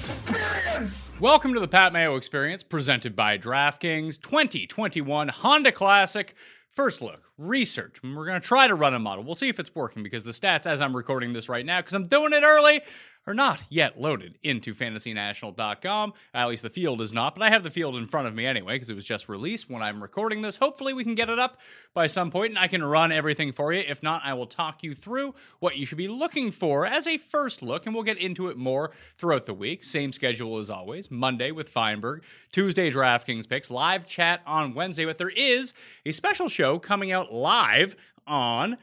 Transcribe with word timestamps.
Experience. 0.00 1.14
Welcome 1.20 1.52
to 1.52 1.60
the 1.60 1.68
Pat 1.68 1.92
Mayo 1.92 2.16
Experience, 2.16 2.62
presented 2.62 3.14
by 3.14 3.36
DraftKings 3.36 4.18
2021 4.18 5.28
Honda 5.28 5.72
Classic. 5.72 6.34
First 6.70 7.02
look, 7.02 7.29
research. 7.40 7.98
And 8.02 8.16
we're 8.16 8.26
going 8.26 8.40
to 8.40 8.46
try 8.46 8.68
to 8.68 8.74
run 8.74 8.94
a 8.94 8.98
model. 8.98 9.24
We'll 9.24 9.34
see 9.34 9.48
if 9.48 9.58
it's 9.58 9.74
working 9.74 10.02
because 10.02 10.24
the 10.24 10.32
stats, 10.32 10.66
as 10.66 10.80
I'm 10.80 10.94
recording 10.94 11.32
this 11.32 11.48
right 11.48 11.64
now, 11.64 11.80
because 11.80 11.94
I'm 11.94 12.06
doing 12.06 12.32
it 12.32 12.42
early, 12.42 12.82
are 13.26 13.34
not 13.34 13.62
yet 13.68 14.00
loaded 14.00 14.38
into 14.42 14.74
fantasynational.com. 14.74 16.14
At 16.32 16.48
least 16.48 16.62
the 16.62 16.70
field 16.70 17.00
is 17.00 17.12
not, 17.12 17.34
but 17.34 17.42
I 17.42 17.50
have 17.50 17.62
the 17.62 17.70
field 17.70 17.96
in 17.96 18.06
front 18.06 18.26
of 18.26 18.34
me 18.34 18.46
anyway 18.46 18.74
because 18.74 18.90
it 18.90 18.94
was 18.94 19.04
just 19.04 19.28
released 19.28 19.68
when 19.68 19.82
I'm 19.82 20.02
recording 20.02 20.40
this. 20.40 20.56
Hopefully, 20.56 20.94
we 20.94 21.04
can 21.04 21.14
get 21.14 21.28
it 21.28 21.38
up 21.38 21.60
by 21.92 22.06
some 22.06 22.30
point 22.30 22.50
and 22.50 22.58
I 22.58 22.66
can 22.66 22.82
run 22.82 23.12
everything 23.12 23.52
for 23.52 23.72
you. 23.72 23.80
If 23.86 24.02
not, 24.02 24.22
I 24.24 24.34
will 24.34 24.46
talk 24.46 24.82
you 24.82 24.94
through 24.94 25.34
what 25.58 25.76
you 25.76 25.84
should 25.84 25.98
be 25.98 26.08
looking 26.08 26.50
for 26.50 26.86
as 26.86 27.06
a 27.06 27.18
first 27.18 27.62
look, 27.62 27.86
and 27.86 27.94
we'll 27.94 28.04
get 28.04 28.18
into 28.18 28.48
it 28.48 28.56
more 28.56 28.90
throughout 29.16 29.46
the 29.46 29.54
week. 29.54 29.84
Same 29.84 30.12
schedule 30.12 30.58
as 30.58 30.70
always 30.70 31.10
Monday 31.10 31.50
with 31.50 31.72
Fienberg, 31.72 32.22
Tuesday, 32.52 32.90
DraftKings 32.90 33.48
picks, 33.48 33.70
live 33.70 34.06
chat 34.06 34.40
on 34.46 34.74
Wednesday, 34.74 35.04
but 35.04 35.18
there 35.18 35.30
is 35.30 35.74
a 36.06 36.12
special 36.12 36.48
show 36.48 36.78
coming 36.78 37.12
out 37.12 37.29
live 37.30 37.96
on 38.26 38.76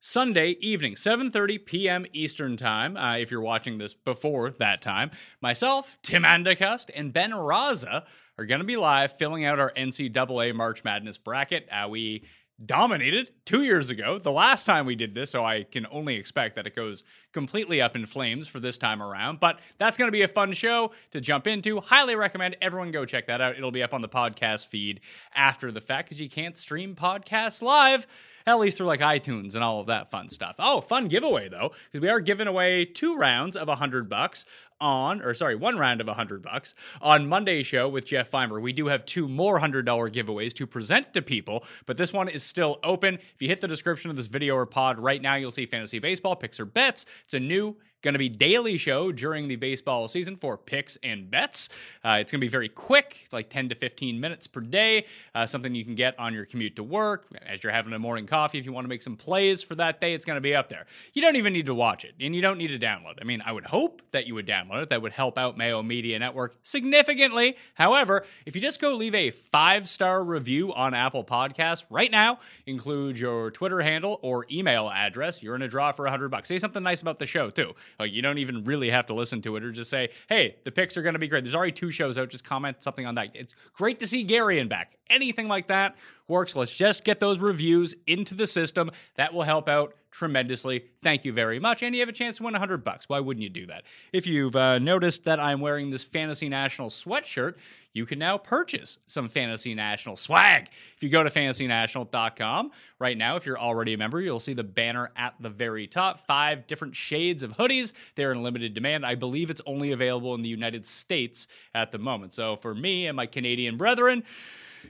Sunday 0.00 0.50
evening, 0.60 0.94
7:30 0.96 1.64
p.m. 1.64 2.06
Eastern 2.12 2.58
Time. 2.58 2.96
Uh, 2.96 3.16
if 3.16 3.30
you're 3.30 3.40
watching 3.40 3.78
this 3.78 3.94
before 3.94 4.50
that 4.50 4.82
time, 4.82 5.10
myself, 5.40 5.96
Tim 6.02 6.24
Andacust, 6.24 6.90
and 6.94 7.12
Ben 7.12 7.30
Raza 7.30 8.04
are 8.36 8.44
going 8.44 8.60
to 8.60 8.66
be 8.66 8.76
live 8.76 9.12
filling 9.12 9.44
out 9.44 9.58
our 9.58 9.72
NCAA 9.72 10.54
March 10.54 10.84
Madness 10.84 11.16
bracket. 11.16 11.66
Uh, 11.70 11.88
we 11.88 12.24
dominated 12.64 13.30
two 13.44 13.62
years 13.62 13.90
ago, 13.90 14.18
the 14.18 14.30
last 14.30 14.64
time 14.64 14.86
we 14.86 14.94
did 14.94 15.14
this, 15.14 15.30
so 15.30 15.44
I 15.44 15.64
can 15.64 15.86
only 15.90 16.16
expect 16.16 16.56
that 16.56 16.66
it 16.66 16.76
goes 16.76 17.02
completely 17.32 17.82
up 17.82 17.96
in 17.96 18.06
flames 18.06 18.46
for 18.46 18.60
this 18.60 18.78
time 18.78 19.02
around. 19.02 19.40
But 19.40 19.60
that's 19.78 19.96
going 19.96 20.08
to 20.08 20.12
be 20.12 20.22
a 20.22 20.28
fun 20.28 20.52
show 20.52 20.92
to 21.10 21.20
jump 21.20 21.46
into. 21.46 21.80
Highly 21.80 22.16
recommend 22.16 22.56
everyone 22.62 22.90
go 22.90 23.04
check 23.04 23.26
that 23.26 23.40
out. 23.40 23.56
It'll 23.56 23.70
be 23.70 23.82
up 23.82 23.94
on 23.94 24.00
the 24.00 24.08
podcast 24.08 24.68
feed 24.68 25.00
after 25.34 25.72
the 25.72 25.80
fact 25.80 26.08
because 26.08 26.20
you 26.20 26.28
can't 26.28 26.56
stream 26.56 26.94
podcasts 26.94 27.62
live 27.62 28.06
at 28.46 28.58
least 28.58 28.76
through 28.76 28.86
like 28.86 29.00
iTunes 29.00 29.54
and 29.54 29.64
all 29.64 29.80
of 29.80 29.86
that 29.86 30.10
fun 30.10 30.28
stuff. 30.28 30.56
Oh, 30.58 30.80
fun 30.80 31.08
giveaway 31.08 31.48
though, 31.48 31.72
because 31.86 32.00
we 32.00 32.08
are 32.08 32.20
giving 32.20 32.46
away 32.46 32.84
two 32.84 33.16
rounds 33.16 33.56
of 33.56 33.68
a 33.68 33.76
hundred 33.76 34.08
bucks 34.08 34.44
on, 34.80 35.22
or 35.22 35.34
sorry, 35.34 35.54
one 35.54 35.78
round 35.78 36.00
of 36.00 36.08
a 36.08 36.14
hundred 36.14 36.42
bucks 36.42 36.74
on 37.00 37.28
Monday's 37.28 37.66
show 37.66 37.88
with 37.88 38.06
Geoff 38.06 38.30
Fienberg. 38.30 38.62
We 38.62 38.72
do 38.72 38.86
have 38.86 39.04
two 39.04 39.28
more 39.28 39.58
hundred 39.58 39.86
dollar 39.86 40.10
giveaways 40.10 40.52
to 40.54 40.66
present 40.66 41.14
to 41.14 41.22
people, 41.22 41.64
but 41.86 41.96
this 41.96 42.12
one 42.12 42.28
is 42.28 42.42
still 42.42 42.78
open. 42.82 43.14
If 43.14 43.36
you 43.40 43.48
hit 43.48 43.60
the 43.60 43.68
description 43.68 44.10
of 44.10 44.16
this 44.16 44.26
video 44.26 44.54
or 44.54 44.66
pod 44.66 44.98
right 44.98 45.20
now, 45.20 45.34
you'll 45.34 45.50
see 45.50 45.66
fantasy 45.66 45.98
baseball 45.98 46.36
picks 46.36 46.60
or 46.60 46.64
bets. 46.64 47.06
It's 47.24 47.34
a 47.34 47.40
new 47.40 47.76
Going 48.04 48.12
to 48.12 48.18
be 48.18 48.28
daily 48.28 48.76
show 48.76 49.12
during 49.12 49.48
the 49.48 49.56
baseball 49.56 50.08
season 50.08 50.36
for 50.36 50.58
picks 50.58 50.98
and 51.02 51.30
bets. 51.30 51.70
Uh, 52.04 52.18
it's 52.20 52.30
going 52.30 52.38
to 52.38 52.44
be 52.44 52.50
very 52.50 52.68
quick, 52.68 53.26
like 53.32 53.48
10 53.48 53.70
to 53.70 53.74
15 53.74 54.20
minutes 54.20 54.46
per 54.46 54.60
day. 54.60 55.06
Uh, 55.34 55.46
something 55.46 55.74
you 55.74 55.86
can 55.86 55.94
get 55.94 56.18
on 56.20 56.34
your 56.34 56.44
commute 56.44 56.76
to 56.76 56.82
work 56.82 57.26
as 57.46 57.64
you're 57.64 57.72
having 57.72 57.94
a 57.94 57.98
morning 57.98 58.26
coffee. 58.26 58.58
If 58.58 58.66
you 58.66 58.74
want 58.74 58.84
to 58.84 58.90
make 58.90 59.00
some 59.00 59.16
plays 59.16 59.62
for 59.62 59.74
that 59.76 60.02
day, 60.02 60.12
it's 60.12 60.26
going 60.26 60.36
to 60.36 60.42
be 60.42 60.54
up 60.54 60.68
there. 60.68 60.84
You 61.14 61.22
don't 61.22 61.36
even 61.36 61.54
need 61.54 61.64
to 61.64 61.74
watch 61.74 62.04
it, 62.04 62.12
and 62.20 62.36
you 62.36 62.42
don't 62.42 62.58
need 62.58 62.78
to 62.78 62.78
download. 62.78 63.14
I 63.22 63.24
mean, 63.24 63.40
I 63.42 63.52
would 63.52 63.64
hope 63.64 64.02
that 64.10 64.26
you 64.26 64.34
would 64.34 64.46
download 64.46 64.63
it. 64.72 64.90
That 64.90 65.02
would 65.02 65.12
help 65.12 65.38
out 65.38 65.56
Mayo 65.56 65.82
Media 65.82 66.18
Network 66.18 66.56
significantly. 66.62 67.56
However, 67.74 68.24
if 68.46 68.54
you 68.54 68.62
just 68.62 68.80
go 68.80 68.94
leave 68.94 69.14
a 69.14 69.30
five 69.30 69.88
star 69.88 70.22
review 70.22 70.72
on 70.74 70.94
Apple 70.94 71.24
Podcasts 71.24 71.84
right 71.90 72.10
now, 72.10 72.38
include 72.66 73.18
your 73.18 73.50
Twitter 73.50 73.80
handle 73.80 74.18
or 74.22 74.46
email 74.50 74.90
address, 74.90 75.42
you're 75.42 75.54
in 75.54 75.62
a 75.62 75.68
draw 75.68 75.92
for 75.92 76.04
100 76.04 76.28
bucks. 76.30 76.48
Say 76.48 76.58
something 76.58 76.82
nice 76.82 77.02
about 77.02 77.18
the 77.18 77.26
show 77.26 77.50
too. 77.50 77.74
Like 77.98 78.12
you 78.12 78.22
don't 78.22 78.38
even 78.38 78.64
really 78.64 78.90
have 78.90 79.06
to 79.06 79.14
listen 79.14 79.42
to 79.42 79.56
it 79.56 79.64
or 79.64 79.72
just 79.72 79.90
say, 79.90 80.10
hey, 80.28 80.56
the 80.64 80.72
picks 80.72 80.96
are 80.96 81.02
going 81.02 81.14
to 81.14 81.18
be 81.18 81.28
great. 81.28 81.44
There's 81.44 81.54
already 81.54 81.72
two 81.72 81.90
shows 81.90 82.18
out. 82.18 82.28
Just 82.30 82.44
comment 82.44 82.82
something 82.82 83.06
on 83.06 83.14
that. 83.16 83.30
It's 83.34 83.54
great 83.72 83.98
to 84.00 84.06
see 84.06 84.22
Gary 84.22 84.58
in 84.58 84.68
back. 84.68 84.96
Anything 85.10 85.48
like 85.48 85.66
that 85.68 85.96
works. 86.28 86.56
Let's 86.56 86.74
just 86.74 87.04
get 87.04 87.20
those 87.20 87.38
reviews 87.38 87.94
into 88.06 88.34
the 88.34 88.46
system. 88.46 88.90
That 89.16 89.34
will 89.34 89.42
help 89.42 89.68
out 89.68 89.94
tremendously. 90.14 90.84
Thank 91.02 91.24
you 91.24 91.32
very 91.32 91.58
much. 91.58 91.82
And 91.82 91.92
you 91.92 92.00
have 92.00 92.08
a 92.08 92.12
chance 92.12 92.36
to 92.36 92.44
win 92.44 92.52
100 92.52 92.84
bucks. 92.84 93.08
Why 93.08 93.18
wouldn't 93.18 93.42
you 93.42 93.48
do 93.50 93.66
that? 93.66 93.82
If 94.12 94.28
you've 94.28 94.54
uh, 94.54 94.78
noticed 94.78 95.24
that 95.24 95.40
I'm 95.40 95.60
wearing 95.60 95.90
this 95.90 96.04
Fantasy 96.04 96.48
National 96.48 96.88
sweatshirt, 96.88 97.54
you 97.92 98.06
can 98.06 98.20
now 98.20 98.38
purchase 98.38 98.98
some 99.08 99.28
Fantasy 99.28 99.74
National 99.74 100.14
swag. 100.14 100.68
If 100.96 101.02
you 101.02 101.08
go 101.08 101.24
to 101.24 101.30
fantasynational.com 101.30 102.70
right 103.00 103.18
now, 103.18 103.34
if 103.34 103.44
you're 103.44 103.58
already 103.58 103.94
a 103.94 103.98
member, 103.98 104.20
you'll 104.20 104.38
see 104.38 104.54
the 104.54 104.62
banner 104.62 105.10
at 105.16 105.34
the 105.40 105.50
very 105.50 105.88
top. 105.88 106.20
Five 106.20 106.68
different 106.68 106.94
shades 106.94 107.42
of 107.42 107.56
hoodies. 107.56 107.92
They're 108.14 108.30
in 108.30 108.44
limited 108.44 108.72
demand. 108.72 109.04
I 109.04 109.16
believe 109.16 109.50
it's 109.50 109.62
only 109.66 109.90
available 109.90 110.36
in 110.36 110.42
the 110.42 110.48
United 110.48 110.86
States 110.86 111.48
at 111.74 111.90
the 111.90 111.98
moment. 111.98 112.32
So 112.32 112.54
for 112.54 112.72
me 112.72 113.08
and 113.08 113.16
my 113.16 113.26
Canadian 113.26 113.76
brethren, 113.76 114.22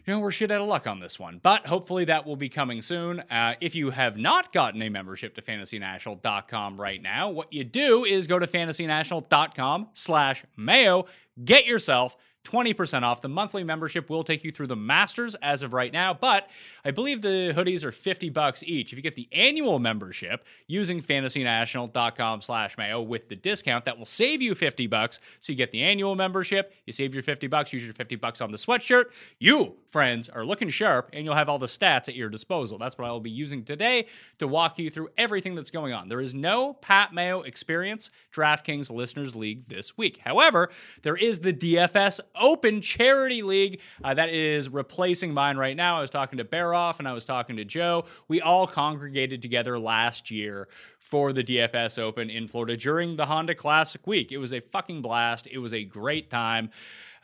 you 0.06 0.12
know, 0.12 0.20
we're 0.20 0.30
shit 0.30 0.50
out 0.50 0.60
of 0.60 0.68
luck 0.68 0.86
on 0.86 1.00
this 1.00 1.18
one. 1.18 1.40
But 1.42 1.66
hopefully 1.66 2.04
that 2.06 2.26
will 2.26 2.36
be 2.36 2.48
coming 2.48 2.82
soon. 2.82 3.20
Uh, 3.30 3.54
if 3.60 3.74
you 3.74 3.90
have 3.90 4.16
not 4.16 4.52
gotten 4.52 4.82
a 4.82 4.88
membership 4.88 5.34
to 5.34 5.42
fantasynational.com 5.42 6.80
right 6.80 7.00
now, 7.00 7.30
what 7.30 7.52
you 7.52 7.64
do 7.64 8.04
is 8.04 8.26
go 8.26 8.38
to 8.38 8.46
fantasynational.com 8.46 9.88
slash 9.92 10.44
mayo, 10.56 11.06
get 11.44 11.66
yourself 11.66 12.16
20% 12.44 13.02
off. 13.02 13.20
The 13.20 13.28
monthly 13.28 13.64
membership 13.64 14.08
will 14.08 14.22
take 14.22 14.44
you 14.44 14.52
through 14.52 14.68
the 14.68 14.76
Masters 14.76 15.34
as 15.36 15.62
of 15.62 15.72
right 15.72 15.92
now, 15.92 16.14
but 16.14 16.48
I 16.84 16.90
believe 16.90 17.22
the 17.22 17.52
hoodies 17.56 17.82
are 17.84 17.92
50 17.92 18.28
bucks 18.30 18.62
each. 18.62 18.92
If 18.92 18.98
you 18.98 19.02
get 19.02 19.14
the 19.14 19.28
annual 19.32 19.78
membership 19.78 20.44
using 20.66 21.00
fantasynational.com 21.00 22.42
slash 22.42 22.76
mayo 22.78 23.00
with 23.00 23.28
the 23.28 23.36
discount, 23.36 23.86
that 23.86 23.98
will 23.98 24.06
save 24.06 24.42
you 24.42 24.54
50 24.54 24.86
bucks. 24.86 25.20
So 25.40 25.52
you 25.52 25.56
get 25.56 25.72
the 25.72 25.82
annual 25.82 26.14
membership, 26.14 26.74
you 26.86 26.92
save 26.92 27.14
your 27.14 27.22
50 27.22 27.46
bucks, 27.46 27.72
use 27.72 27.84
your 27.84 27.94
50 27.94 28.16
bucks 28.16 28.40
on 28.40 28.50
the 28.50 28.58
sweatshirt. 28.58 29.06
You, 29.38 29.76
friends, 29.86 30.28
are 30.28 30.44
looking 30.44 30.68
sharp 30.68 31.10
and 31.12 31.24
you'll 31.24 31.34
have 31.34 31.48
all 31.48 31.58
the 31.58 31.66
stats 31.66 32.08
at 32.08 32.14
your 32.14 32.28
disposal. 32.28 32.78
That's 32.78 32.98
what 32.98 33.08
I 33.08 33.10
will 33.10 33.20
be 33.20 33.30
using 33.30 33.64
today 33.64 34.06
to 34.38 34.46
walk 34.46 34.78
you 34.78 34.90
through 34.90 35.08
everything 35.16 35.54
that's 35.54 35.70
going 35.70 35.92
on. 35.92 36.08
There 36.08 36.20
is 36.20 36.34
no 36.34 36.74
Pat 36.74 37.12
Mayo 37.12 37.42
experience 37.42 38.10
DraftKings 38.32 38.90
Listeners 38.90 39.34
League 39.34 39.68
this 39.68 39.96
week. 39.96 40.20
However, 40.24 40.68
there 41.02 41.16
is 41.16 41.40
the 41.40 41.52
DFS 41.52 42.20
Open 42.34 42.80
Charity 42.80 43.42
League 43.42 43.80
uh, 44.02 44.14
that 44.14 44.30
is 44.30 44.68
replacing 44.68 45.34
mine 45.34 45.56
right 45.56 45.76
now. 45.76 45.98
I 45.98 46.00
was 46.00 46.10
talking 46.10 46.38
to 46.38 46.44
Baroff 46.44 46.98
and 46.98 47.08
I 47.08 47.12
was 47.12 47.24
talking 47.24 47.56
to 47.56 47.64
Joe. 47.64 48.04
We 48.28 48.40
all 48.40 48.66
congregated 48.66 49.42
together 49.42 49.78
last 49.78 50.30
year 50.30 50.68
for 50.98 51.32
the 51.32 51.44
DFS 51.44 51.98
Open 51.98 52.30
in 52.30 52.48
Florida 52.48 52.76
during 52.76 53.16
the 53.16 53.26
Honda 53.26 53.54
Classic 53.54 54.06
week. 54.06 54.32
It 54.32 54.38
was 54.38 54.52
a 54.52 54.60
fucking 54.60 55.02
blast. 55.02 55.46
It 55.50 55.58
was 55.58 55.74
a 55.74 55.84
great 55.84 56.30
time. 56.30 56.70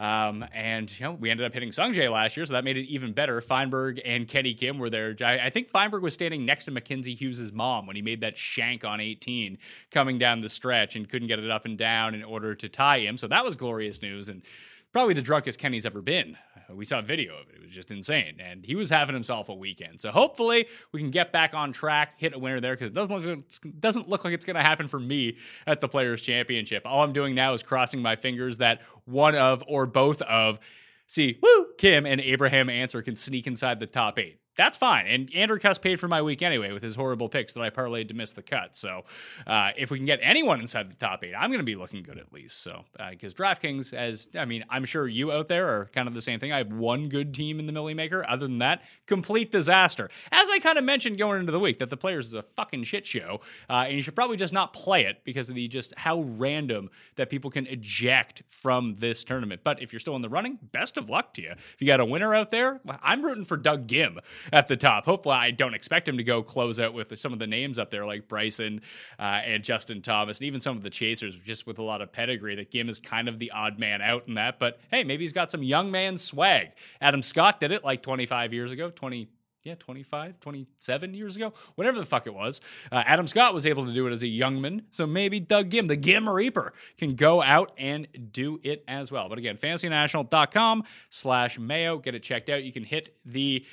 Um, 0.00 0.46
and 0.54 0.90
you 0.98 1.04
know, 1.04 1.12
we 1.12 1.30
ended 1.30 1.44
up 1.44 1.52
hitting 1.52 1.70
Sungjae 1.70 2.10
last 2.10 2.34
year, 2.34 2.46
so 2.46 2.54
that 2.54 2.64
made 2.64 2.78
it 2.78 2.86
even 2.86 3.12
better. 3.12 3.38
Fienberg 3.42 4.00
and 4.02 4.26
Kenny 4.26 4.54
Kim 4.54 4.78
were 4.78 4.88
there. 4.88 5.14
I, 5.20 5.38
I 5.38 5.50
think 5.50 5.70
Fienberg 5.70 6.00
was 6.00 6.14
standing 6.14 6.46
next 6.46 6.64
to 6.64 6.70
Mackenzie 6.70 7.14
Hughes' 7.14 7.52
mom 7.52 7.86
when 7.86 7.96
he 7.96 8.02
made 8.02 8.22
that 8.22 8.38
shank 8.38 8.82
on 8.82 8.98
18 8.98 9.58
coming 9.90 10.18
down 10.18 10.40
the 10.40 10.48
stretch 10.48 10.96
and 10.96 11.06
couldn't 11.06 11.28
get 11.28 11.38
it 11.38 11.50
up 11.50 11.66
and 11.66 11.76
down 11.76 12.14
in 12.14 12.24
order 12.24 12.54
to 12.54 12.68
tie 12.68 13.00
him. 13.00 13.18
So 13.18 13.28
that 13.28 13.44
was 13.44 13.56
glorious 13.56 14.00
news. 14.00 14.30
And 14.30 14.42
probably 14.92 15.14
the 15.14 15.22
drunkest 15.22 15.58
Kenny's 15.58 15.86
ever 15.86 16.02
been. 16.02 16.36
We 16.68 16.84
saw 16.84 17.00
a 17.00 17.02
video 17.02 17.34
of 17.34 17.48
it. 17.48 17.56
It 17.56 17.62
was 17.62 17.74
just 17.74 17.90
insane. 17.90 18.36
And 18.38 18.64
he 18.64 18.76
was 18.76 18.90
having 18.90 19.14
himself 19.14 19.48
a 19.48 19.54
weekend. 19.54 20.00
So 20.00 20.10
hopefully 20.10 20.66
we 20.92 21.00
can 21.00 21.10
get 21.10 21.32
back 21.32 21.52
on 21.54 21.72
track, 21.72 22.14
hit 22.16 22.34
a 22.34 22.38
winner 22.38 22.60
there, 22.60 22.74
because 22.74 22.88
it 22.88 22.94
doesn't 22.94 23.14
look, 23.14 23.80
doesn't 23.80 24.08
look 24.08 24.24
like 24.24 24.34
it's 24.34 24.44
going 24.44 24.56
to 24.56 24.62
happen 24.62 24.86
for 24.86 25.00
me 25.00 25.36
at 25.66 25.80
the 25.80 25.88
Players' 25.88 26.22
Championship. 26.22 26.82
All 26.84 27.02
I'm 27.02 27.12
doing 27.12 27.34
now 27.34 27.54
is 27.54 27.62
crossing 27.62 28.00
my 28.00 28.16
fingers 28.16 28.58
that 28.58 28.82
one 29.04 29.34
of 29.34 29.64
or 29.66 29.86
both 29.86 30.22
of, 30.22 30.58
Si 31.06 31.38
Woo 31.42 31.66
Kim 31.76 32.06
and 32.06 32.20
Abraham 32.20 32.70
Ancer 32.70 33.02
can 33.02 33.16
sneak 33.16 33.48
inside 33.48 33.80
the 33.80 33.86
top 33.86 34.16
eight 34.18 34.39
that's 34.60 34.76
fine. 34.76 35.06
And 35.06 35.34
Andrew 35.34 35.58
Cuss 35.58 35.78
paid 35.78 35.98
for 35.98 36.06
my 36.06 36.20
week 36.20 36.42
anyway 36.42 36.70
with 36.72 36.82
his 36.82 36.94
horrible 36.94 37.30
picks 37.30 37.54
that 37.54 37.62
I 37.62 37.70
parlayed 37.70 38.08
to 38.08 38.14
miss 38.14 38.32
the 38.32 38.42
cut. 38.42 38.76
So 38.76 39.04
uh, 39.46 39.70
if 39.74 39.90
we 39.90 39.96
can 39.96 40.04
get 40.04 40.20
anyone 40.22 40.60
inside 40.60 40.90
the 40.90 40.96
top 40.96 41.24
eight, 41.24 41.32
I'm 41.34 41.48
going 41.48 41.60
to 41.60 41.64
be 41.64 41.76
looking 41.76 42.02
good 42.02 42.18
at 42.18 42.30
least. 42.30 42.62
So 42.62 42.84
because 43.10 43.32
uh, 43.32 43.36
DraftKings, 43.36 43.94
as 43.94 44.28
I 44.38 44.44
mean, 44.44 44.66
I'm 44.68 44.84
sure 44.84 45.08
you 45.08 45.32
out 45.32 45.48
there 45.48 45.66
are 45.68 45.86
kind 45.86 46.06
of 46.06 46.12
the 46.12 46.20
same 46.20 46.38
thing. 46.38 46.52
I 46.52 46.58
have 46.58 46.70
one 46.74 47.08
good 47.08 47.32
team 47.32 47.58
in 47.58 47.64
the 47.64 47.72
Milly 47.72 47.94
Maker. 47.94 48.22
Other 48.28 48.46
than 48.46 48.58
that, 48.58 48.82
complete 49.06 49.50
disaster. 49.50 50.10
As 50.30 50.50
I 50.50 50.58
kind 50.58 50.76
of 50.76 50.84
mentioned 50.84 51.16
going 51.16 51.40
into 51.40 51.52
the 51.52 51.58
week, 51.58 51.78
that 51.78 51.88
the 51.88 51.96
players 51.96 52.26
is 52.26 52.34
a 52.34 52.42
fucking 52.42 52.84
shit 52.84 53.06
show, 53.06 53.40
uh, 53.70 53.84
and 53.86 53.94
you 53.94 54.02
should 54.02 54.14
probably 54.14 54.36
just 54.36 54.52
not 54.52 54.74
play 54.74 55.06
it 55.06 55.24
because 55.24 55.48
of 55.48 55.54
the 55.54 55.68
just 55.68 55.94
how 55.96 56.20
random 56.20 56.90
that 57.16 57.30
people 57.30 57.50
can 57.50 57.66
eject 57.66 58.42
from 58.48 58.96
this 58.96 59.24
tournament. 59.24 59.62
But 59.64 59.80
if 59.80 59.90
you're 59.90 60.00
still 60.00 60.16
in 60.16 60.22
the 60.22 60.28
running, 60.28 60.58
best 60.70 60.98
of 60.98 61.08
luck 61.08 61.32
to 61.34 61.42
you. 61.42 61.52
If 61.52 61.76
you 61.78 61.86
got 61.86 62.00
a 62.00 62.04
winner 62.04 62.34
out 62.34 62.50
there, 62.50 62.82
I'm 63.02 63.22
rooting 63.22 63.44
for 63.44 63.56
Doug 63.56 63.86
Ghim 63.86 64.18
at 64.52 64.68
the 64.68 64.76
top. 64.76 65.04
Hopefully, 65.04 65.36
I 65.36 65.50
don't 65.50 65.74
expect 65.74 66.08
him 66.08 66.16
to 66.18 66.24
go 66.24 66.42
close 66.42 66.80
out 66.80 66.94
with 66.94 67.16
some 67.18 67.32
of 67.32 67.38
the 67.38 67.46
names 67.46 67.78
up 67.78 67.90
there 67.90 68.06
like 68.06 68.28
Bryson 68.28 68.82
uh, 69.18 69.40
and 69.44 69.64
Justin 69.64 70.02
Thomas, 70.02 70.38
and 70.38 70.46
even 70.46 70.60
some 70.60 70.76
of 70.76 70.82
the 70.82 70.90
chasers 70.90 71.36
just 71.36 71.66
with 71.66 71.78
a 71.78 71.82
lot 71.82 72.00
of 72.02 72.12
pedigree. 72.12 72.56
That 72.56 72.70
Ghim 72.70 72.88
is 72.88 73.00
kind 73.00 73.28
of 73.28 73.38
the 73.38 73.50
odd 73.52 73.78
man 73.78 74.02
out 74.02 74.28
in 74.28 74.34
that. 74.34 74.58
But 74.58 74.80
hey, 74.90 75.04
maybe 75.04 75.24
he's 75.24 75.32
got 75.32 75.50
some 75.50 75.62
young 75.62 75.90
man 75.90 76.16
swag. 76.16 76.70
Adam 77.00 77.22
Scott 77.22 77.60
did 77.60 77.72
it 77.72 77.84
like 77.84 78.02
25 78.02 78.52
years 78.52 78.72
ago, 78.72 78.90
20 78.90 79.28
yeah, 79.62 79.74
25, 79.74 80.40
27 80.40 81.14
years 81.14 81.36
ago, 81.36 81.52
whatever 81.74 81.98
the 81.98 82.06
fuck 82.06 82.26
it 82.26 82.32
was. 82.32 82.62
Uh, 82.90 83.02
Adam 83.06 83.26
Scott 83.26 83.52
was 83.52 83.66
able 83.66 83.84
to 83.84 83.92
do 83.92 84.06
it 84.06 84.12
as 84.12 84.22
a 84.22 84.26
young 84.26 84.60
man. 84.60 84.82
So 84.90 85.06
maybe 85.06 85.38
Doug 85.38 85.68
Ghim 85.68 85.86
the 85.86 85.98
Ghim 85.98 86.32
Reaper, 86.32 86.72
can 86.96 87.14
go 87.14 87.42
out 87.42 87.72
and 87.76 88.08
do 88.32 88.58
it 88.62 88.82
as 88.88 89.12
well. 89.12 89.28
But 89.28 89.38
again, 89.38 89.58
fantasynational.com 89.58 90.84
slash 91.10 91.58
mayo. 91.58 91.98
Get 91.98 92.14
it 92.14 92.22
checked 92.22 92.48
out. 92.48 92.64
You 92.64 92.72
can 92.72 92.84
hit 92.84 93.14
the 93.26 93.66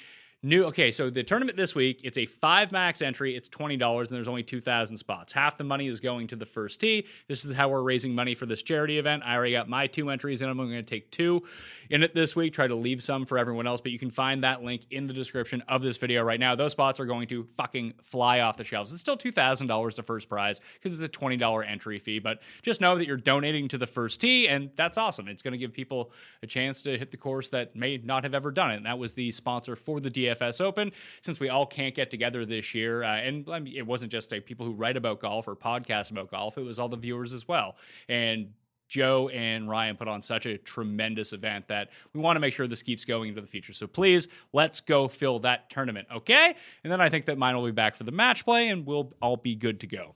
New 0.43 0.65
okay, 0.65 0.91
so 0.91 1.09
the 1.09 1.23
tournament 1.23 1.57
this 1.57 1.73
week, 1.73 2.01
it's 2.03 2.19
a 2.19 2.27
five 2.27 2.71
max 2.71 3.01
entry. 3.01 3.35
It's 3.35 3.49
twenty 3.49 3.75
dollars, 3.75 4.09
and 4.09 4.15
there's 4.15 4.27
only 4.27 4.43
two 4.43 4.61
thousand 4.61 4.97
spots. 4.97 5.33
Half 5.33 5.57
the 5.57 5.63
money 5.63 5.87
is 5.87 5.99
going 5.99 6.27
to 6.27 6.35
the 6.35 6.45
first 6.45 6.79
tee. 6.79 7.07
This 7.27 7.43
is 7.43 7.55
how 7.55 7.69
we're 7.69 7.81
raising 7.81 8.13
money 8.13 8.35
for 8.35 8.45
this 8.45 8.61
charity 8.61 8.99
event. 8.99 9.23
I 9.25 9.33
already 9.33 9.53
got 9.53 9.67
my 9.67 9.87
two 9.87 10.11
entries 10.11 10.43
in. 10.43 10.49
I'm 10.49 10.57
going 10.57 10.69
to 10.69 10.83
take 10.83 11.09
two 11.09 11.41
in 11.89 12.03
it 12.03 12.13
this 12.13 12.35
week. 12.35 12.53
Try 12.53 12.67
to 12.67 12.75
leave 12.75 13.01
some 13.01 13.25
for 13.25 13.39
everyone 13.39 13.65
else, 13.65 13.81
but 13.81 13.91
you 13.91 13.97
can 13.97 14.11
find 14.11 14.43
that 14.43 14.61
link 14.61 14.83
in 14.91 15.07
the 15.07 15.13
description 15.13 15.63
of 15.67 15.81
this 15.81 15.97
video 15.97 16.21
right 16.21 16.39
now. 16.39 16.53
Those 16.53 16.73
spots 16.73 16.99
are 16.99 17.07
going 17.07 17.27
to 17.29 17.47
fucking 17.55 17.95
fly 18.03 18.41
off 18.41 18.57
the 18.57 18.63
shelves. 18.63 18.91
It's 18.91 19.01
still 19.01 19.17
two 19.17 19.31
thousand 19.31 19.65
dollars 19.65 19.95
to 19.95 20.03
first 20.03 20.29
prize 20.29 20.61
because 20.75 20.93
it's 20.93 21.01
a 21.01 21.07
twenty 21.07 21.37
dollar 21.37 21.63
entry 21.63 21.97
fee. 21.97 22.19
But 22.19 22.43
just 22.61 22.79
know 22.79 22.95
that 22.99 23.07
you're 23.07 23.17
donating 23.17 23.69
to 23.69 23.79
the 23.79 23.87
first 23.87 24.21
tee, 24.21 24.47
and 24.47 24.69
that's 24.75 24.99
awesome. 24.99 25.29
It's 25.29 25.41
going 25.41 25.53
to 25.53 25.57
give 25.57 25.73
people 25.73 26.11
a 26.43 26.47
chance 26.47 26.83
to 26.83 26.95
hit 26.95 27.09
the 27.09 27.17
course 27.17 27.49
that 27.49 27.75
may 27.75 27.97
not 27.97 28.21
have 28.21 28.35
ever 28.35 28.51
done 28.51 28.69
it. 28.69 28.75
And 28.75 28.85
that 28.85 28.99
was 28.99 29.13
the 29.13 29.31
sponsor 29.31 29.75
for 29.75 29.99
the 29.99 30.11
DFS 30.35 30.61
Open. 30.61 30.91
Since 31.21 31.39
we 31.39 31.49
all 31.49 31.65
can't 31.65 31.95
get 31.95 32.09
together 32.09 32.45
this 32.45 32.73
year, 32.73 33.03
uh, 33.03 33.17
and 33.17 33.47
I 33.49 33.59
mean, 33.59 33.75
it 33.75 33.85
wasn't 33.85 34.11
just 34.11 34.31
people 34.45 34.65
who 34.65 34.73
write 34.73 34.97
about 34.97 35.19
golf 35.19 35.47
or 35.47 35.55
podcast 35.55 36.11
about 36.11 36.31
golf; 36.31 36.57
it 36.57 36.63
was 36.63 36.79
all 36.79 36.89
the 36.89 36.97
viewers 36.97 37.33
as 37.33 37.47
well. 37.47 37.75
And 38.07 38.53
Joe 38.87 39.29
and 39.29 39.69
Ryan 39.69 39.97
put 39.97 40.07
on 40.07 40.21
such 40.21 40.45
a 40.45 40.57
tremendous 40.57 41.33
event 41.33 41.67
that 41.67 41.89
we 42.13 42.21
want 42.21 42.35
to 42.37 42.39
make 42.39 42.53
sure 42.53 42.67
this 42.67 42.83
keeps 42.83 43.05
going 43.05 43.29
into 43.29 43.41
the 43.41 43.47
future. 43.47 43.73
So 43.73 43.87
please, 43.87 44.27
let's 44.53 44.79
go 44.79 45.07
fill 45.07 45.39
that 45.39 45.69
tournament, 45.69 46.07
okay? 46.13 46.55
And 46.83 46.91
then 46.91 47.01
I 47.01 47.09
think 47.09 47.25
that 47.25 47.37
mine 47.37 47.55
will 47.55 47.65
be 47.65 47.71
back 47.71 47.95
for 47.95 48.03
the 48.03 48.11
match 48.11 48.45
play 48.45 48.69
and 48.69 48.85
we'll 48.85 49.13
all 49.21 49.37
be 49.37 49.55
good 49.55 49.81
to 49.81 49.87
go. 49.87 50.15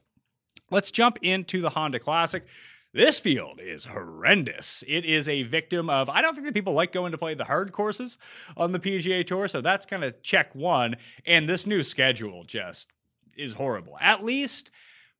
Let's 0.69 0.89
jump 0.89 1.17
into 1.21 1.61
the 1.61 1.69
Honda 1.69 1.99
Classic. 1.99 2.45
This 2.93 3.21
field 3.21 3.61
is 3.63 3.85
horrendous. 3.85 4.83
It 4.85 5.05
is 5.05 5.29
a 5.29 5.43
victim 5.43 5.89
of, 5.89 6.09
I 6.09 6.21
don't 6.21 6.33
think 6.33 6.45
that 6.45 6.53
people 6.53 6.73
like 6.73 6.91
going 6.91 7.13
to 7.13 7.17
play 7.17 7.33
the 7.33 7.45
hard 7.45 7.71
courses 7.71 8.17
on 8.57 8.73
the 8.73 8.79
PGA 8.79 9.25
Tour. 9.25 9.47
So 9.47 9.61
that's 9.61 9.85
kind 9.85 10.03
of 10.03 10.21
check 10.21 10.53
one. 10.53 10.95
And 11.25 11.47
this 11.47 11.65
new 11.65 11.83
schedule 11.83 12.43
just 12.43 12.89
is 13.37 13.53
horrible. 13.53 13.97
At 14.01 14.25
least 14.25 14.71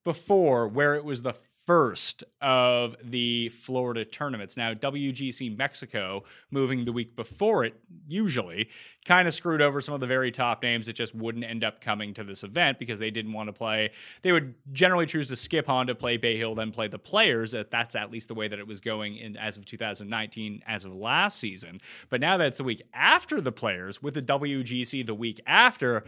before, 0.03 0.67
where 0.67 0.95
it 0.95 1.05
was 1.05 1.21
the 1.21 1.33
first 1.71 2.25
of 2.41 2.97
the 3.01 3.47
Florida 3.47 4.03
tournaments. 4.03 4.57
Now, 4.57 4.73
WGC 4.73 5.57
Mexico 5.57 6.25
moving 6.49 6.83
the 6.83 6.91
week 6.91 7.15
before 7.15 7.63
it, 7.63 7.75
usually, 8.09 8.67
kind 9.05 9.25
of 9.25 9.33
screwed 9.33 9.61
over 9.61 9.79
some 9.79 9.93
of 9.93 10.01
the 10.01 10.07
very 10.07 10.31
top 10.31 10.63
names 10.63 10.87
that 10.87 10.97
just 10.97 11.15
wouldn't 11.15 11.45
end 11.45 11.63
up 11.63 11.79
coming 11.79 12.13
to 12.15 12.25
this 12.25 12.43
event 12.43 12.77
because 12.77 12.99
they 12.99 13.09
didn't 13.09 13.31
want 13.31 13.47
to 13.47 13.53
play. 13.53 13.91
They 14.21 14.33
would 14.33 14.53
generally 14.73 15.05
choose 15.05 15.29
to 15.29 15.37
skip 15.37 15.69
on 15.69 15.87
to 15.87 15.95
play 15.95 16.17
Bay 16.17 16.35
Hill, 16.35 16.55
then 16.55 16.71
play 16.71 16.89
the 16.89 16.99
players. 16.99 17.55
That's 17.69 17.95
at 17.95 18.11
least 18.11 18.27
the 18.27 18.35
way 18.35 18.49
that 18.49 18.59
it 18.59 18.67
was 18.67 18.81
going 18.81 19.15
in 19.15 19.37
as 19.37 19.55
of 19.55 19.63
2019, 19.63 20.63
as 20.67 20.83
of 20.83 20.93
last 20.93 21.39
season. 21.39 21.79
But 22.09 22.19
now 22.19 22.35
that's 22.35 22.57
the 22.57 22.65
week 22.65 22.81
after 22.93 23.39
the 23.39 23.53
players, 23.53 24.03
with 24.03 24.15
the 24.15 24.21
WGC 24.21 25.05
the 25.05 25.15
week 25.15 25.39
after 25.47 26.03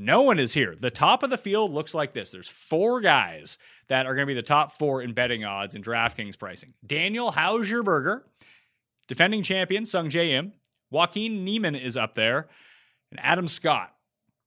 no 0.00 0.22
one 0.22 0.38
is 0.38 0.54
here. 0.54 0.74
The 0.74 0.90
top 0.90 1.22
of 1.22 1.28
the 1.28 1.36
field 1.36 1.72
looks 1.72 1.94
like 1.94 2.14
this. 2.14 2.30
There's 2.30 2.48
four 2.48 3.02
guys 3.02 3.58
that 3.88 4.06
are 4.06 4.14
going 4.14 4.26
to 4.26 4.30
be 4.30 4.34
the 4.34 4.42
top 4.42 4.72
four 4.72 5.02
in 5.02 5.12
betting 5.12 5.44
odds 5.44 5.74
and 5.74 5.84
DraftKings 5.84 6.38
pricing. 6.38 6.72
Daniel 6.86 7.30
Hauscherberger, 7.30 8.22
defending 9.08 9.42
champion 9.42 9.84
Sungjae 9.84 10.30
Im. 10.30 10.54
Joaquin 10.90 11.44
Niemann 11.44 11.74
is 11.74 11.98
up 11.98 12.14
there. 12.14 12.48
And 13.10 13.20
Adam 13.20 13.46
Scott, 13.46 13.94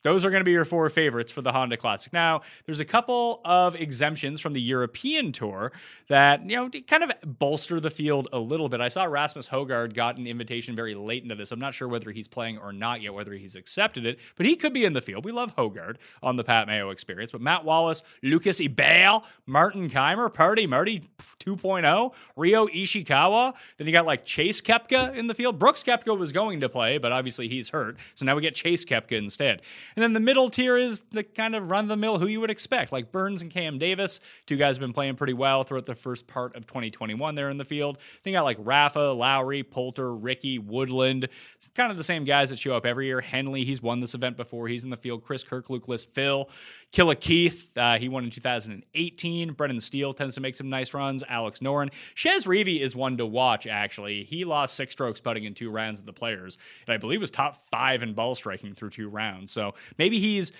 those 0.04 0.24
are 0.24 0.30
going 0.30 0.42
to 0.42 0.46
be 0.46 0.52
your 0.52 0.66
four 0.66 0.90
favorites 0.90 1.32
for 1.32 1.42
the 1.42 1.52
Honda 1.52 1.78
Classic. 1.78 2.14
Now, 2.14 2.42
there's 2.66 2.80
a 2.80 2.86
couple 2.86 3.42
of 3.46 3.76
exemptions 3.76 4.40
from 4.40 4.54
the 4.54 4.62
European 4.62 5.32
Tour 5.32 5.72
that, 6.10 6.48
you 6.48 6.56
know, 6.56 6.70
kind 6.88 7.04
of 7.04 7.12
bolster 7.40 7.80
the 7.80 7.90
field 7.90 8.28
a 8.32 8.40
little 8.40 8.70
bit. 8.70 8.82
I 8.82 8.90
saw 8.90 9.06
Rasmus 9.06 9.48
Hojgaard 9.48 9.94
got 9.94 10.18
an 10.18 10.28
invitation 10.28 10.76
very 10.76 10.94
late 10.94 11.24
into 11.24 11.36
this. 11.36 11.52
I'm 11.52 11.60
not 11.60 11.74
sure 11.74 11.88
whether 11.88 12.12
he's 12.12 12.28
playing 12.28 12.58
or 12.58 12.72
not 12.74 13.02
yet, 13.02 13.14
whether 13.14 13.34
he's 13.34 13.56
accepted 13.56 14.06
it, 14.06 14.20
but 14.36 14.46
he 14.46 14.56
could 14.56 14.74
be 14.74 14.86
in 14.86 14.94
the 14.94 15.02
field. 15.02 15.26
We 15.26 15.32
love 15.32 15.56
Hojgaard 15.56 15.98
on 16.22 16.36
the 16.36 16.44
Pat 16.44 16.68
Mayo 16.68 16.90
experience. 16.90 17.32
But 17.32 17.42
Matt 17.42 17.66
Wallace, 17.66 18.04
Lucas 18.22 18.60
Herbert, 18.60 19.24
Martin 19.46 19.90
Kaymer, 19.90 20.34
Party 20.34 20.68
Marty 20.68 21.04
2.0, 21.40 22.14
Ryo 22.36 22.68
Ishikawa. 22.68 23.54
Then 23.78 23.88
you 23.88 23.94
got 23.94 24.06
like 24.06 24.26
Chase 24.26 24.62
Koepka 24.62 25.16
in 25.16 25.28
the 25.28 25.34
field. 25.34 25.60
Brooks 25.60 25.84
Koepka 25.84 26.18
was 26.18 26.32
going 26.32 26.62
to 26.62 26.70
play, 26.70 26.98
but 26.98 27.12
obviously 27.12 27.48
he's 27.48 27.70
hurt. 27.70 27.98
So 28.16 28.26
now 28.26 28.36
we 28.36 28.42
get 28.42 28.56
Chase 28.56 28.86
Koepka 28.86 29.14
instead. 29.14 29.62
And 29.96 30.04
then 30.04 30.14
the 30.14 30.20
middle 30.20 30.50
tier 30.50 30.78
is 30.78 31.02
the 31.12 31.24
kind 31.24 31.56
of 31.56 31.70
run 31.70 31.88
the 31.88 31.98
mill 31.98 32.20
who 32.20 32.28
you 32.28 32.40
would 32.40 32.50
expect, 32.50 32.92
like 32.92 33.12
Burns 33.12 33.42
and 33.42 33.52
Cam 33.52 33.78
Davis. 33.78 34.20
Two 34.46 34.58
guys 34.58 34.78
have 34.78 34.82
been 34.82 34.94
playing 34.94 35.16
pretty 35.16 35.34
well 35.34 35.64
throughout 35.64 35.86
the 35.86 35.96
first 35.96 36.28
part 36.28 36.56
of 36.56 36.68
2021 36.68 37.36
there 37.36 37.50
in 37.50 37.58
the 37.58 37.66
field. 37.66 37.98
Then 38.24 38.34
you 38.34 38.38
got 38.38 38.44
like 38.44 38.58
Rafa, 38.60 39.12
Lowry, 39.12 39.64
Poulter, 39.64 40.14
Rickie, 40.14 40.60
Woodland. 40.60 41.28
It's 41.56 41.68
kind 41.70 41.92
of 41.92 41.98
the 41.98 42.04
same 42.04 42.24
guys 42.24 42.50
that 42.52 42.60
show 42.60 42.76
up 42.76 42.86
every 42.86 43.08
year. 43.08 43.22
Henley, 43.22 43.66
he's 43.66 43.82
won 43.82 44.00
this 44.00 44.14
event 44.14 44.38
before. 44.38 44.68
He's 44.68 44.84
in 44.84 44.90
the 44.90 44.98
field. 44.98 45.24
Chris 45.24 45.44
Kirk, 45.44 45.70
List, 45.70 46.14
Phil. 46.14 46.50
Killa 46.92 47.16
Keith, 47.16 47.76
uh, 47.76 47.98
he 47.98 48.08
won 48.08 48.24
in 48.24 48.30
2018. 48.30 49.54
Brendan 49.54 49.80
Steele 49.80 50.14
tends 50.14 50.36
to 50.36 50.42
make 50.42 50.56
some 50.56 50.70
nice 50.70 50.94
runs. 50.94 51.24
Alex 51.28 51.60
Noren. 51.60 51.92
Chez 52.14 52.46
Reavie 52.46 52.80
is 52.80 52.96
one 52.96 53.18
to 53.18 53.26
watch, 53.26 53.66
actually. 53.66 54.24
He 54.24 54.46
lost 54.46 54.76
six 54.76 54.92
strokes 54.92 55.20
putting 55.20 55.46
in 55.46 55.56
two 55.56 55.72
rounds 55.72 56.00
of 56.00 56.06
the 56.06 56.14
players, 56.14 56.58
and 56.86 56.94
I 56.94 56.98
believe 56.98 57.24
was 57.24 57.32
top 57.32 57.56
five 57.56 58.04
in 58.04 58.14
ball 58.14 58.36
striking 58.36 58.76
through 58.76 58.92
two 58.92 59.10
rounds. 59.10 59.52
So 59.52 59.74
maybe 59.98 60.20
he's 60.20 60.52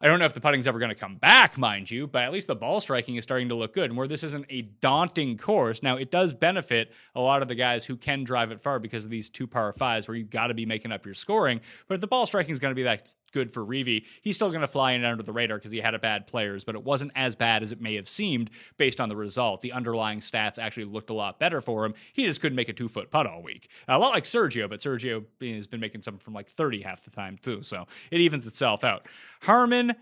I 0.00 0.08
don't 0.08 0.18
know 0.18 0.26
if 0.26 0.34
the 0.34 0.40
putting's 0.40 0.68
ever 0.68 0.78
going 0.78 0.90
to 0.90 0.94
come 0.94 1.16
back, 1.16 1.56
mind 1.56 1.90
you, 1.90 2.06
but 2.06 2.22
at 2.22 2.32
least 2.32 2.48
the 2.48 2.56
ball 2.56 2.80
striking 2.80 3.16
is 3.16 3.24
starting 3.24 3.48
to 3.48 3.54
look 3.54 3.72
good. 3.72 3.90
And 3.90 3.96
where 3.96 4.06
this 4.06 4.22
isn't 4.24 4.44
a 4.50 4.62
daunting 4.80 5.38
course, 5.38 5.82
now 5.82 5.96
it 5.96 6.10
does 6.10 6.34
benefit 6.34 6.92
a 7.14 7.20
lot 7.20 7.40
of 7.40 7.48
the 7.48 7.54
guys 7.54 7.86
who 7.86 7.96
can 7.96 8.22
drive 8.22 8.52
it 8.52 8.60
far 8.60 8.78
because 8.78 9.06
of 9.06 9.10
these 9.10 9.30
two 9.30 9.46
power 9.46 9.72
fives 9.72 10.06
where 10.06 10.14
you've 10.14 10.30
got 10.30 10.48
to 10.48 10.54
be 10.54 10.66
making 10.66 10.92
up 10.92 11.06
your 11.06 11.14
scoring. 11.14 11.60
But 11.88 11.94
if 11.94 12.00
the 12.02 12.06
ball 12.06 12.26
striking 12.26 12.52
is 12.52 12.58
going 12.58 12.72
to 12.72 12.76
be 12.76 12.82
that 12.82 13.14
good 13.32 13.52
for 13.52 13.64
Reavie, 13.64 14.04
he's 14.22 14.36
still 14.36 14.48
going 14.48 14.60
to 14.60 14.68
fly 14.68 14.92
in 14.92 15.04
under 15.04 15.22
the 15.22 15.32
radar 15.32 15.58
because 15.58 15.70
he 15.70 15.80
had 15.80 15.94
a 15.94 15.98
bad 15.98 16.26
players, 16.26 16.64
but 16.64 16.74
it 16.74 16.84
wasn't 16.84 17.12
as 17.14 17.36
bad 17.36 17.62
as 17.62 17.72
it 17.72 17.80
may 17.80 17.94
have 17.96 18.08
seemed 18.08 18.50
based 18.76 19.00
on 19.00 19.08
the 19.08 19.16
result. 19.16 19.60
The 19.60 19.72
underlying 19.72 20.20
stats 20.20 20.58
actually 20.58 20.84
looked 20.84 21.10
a 21.10 21.14
lot 21.14 21.38
better 21.38 21.60
for 21.60 21.84
him. 21.84 21.94
He 22.12 22.24
just 22.24 22.40
couldn't 22.40 22.56
make 22.56 22.68
a 22.68 22.72
two 22.72 22.88
foot 22.88 23.10
putt 23.10 23.26
all 23.26 23.42
week. 23.42 23.70
A 23.88 23.98
lot 23.98 24.10
like 24.10 24.24
Sergio, 24.24 24.68
but 24.68 24.80
Sergio 24.80 25.24
has 25.40 25.66
been 25.66 25.80
making 25.80 26.02
some 26.02 26.18
from 26.18 26.34
like 26.34 26.48
30 26.48 26.82
half 26.82 27.02
the 27.02 27.10
time 27.10 27.38
too. 27.40 27.62
So 27.62 27.86
it 28.10 28.20
evens 28.20 28.46
itself 28.46 28.84
out. 28.84 29.06
Harman. 29.42 29.94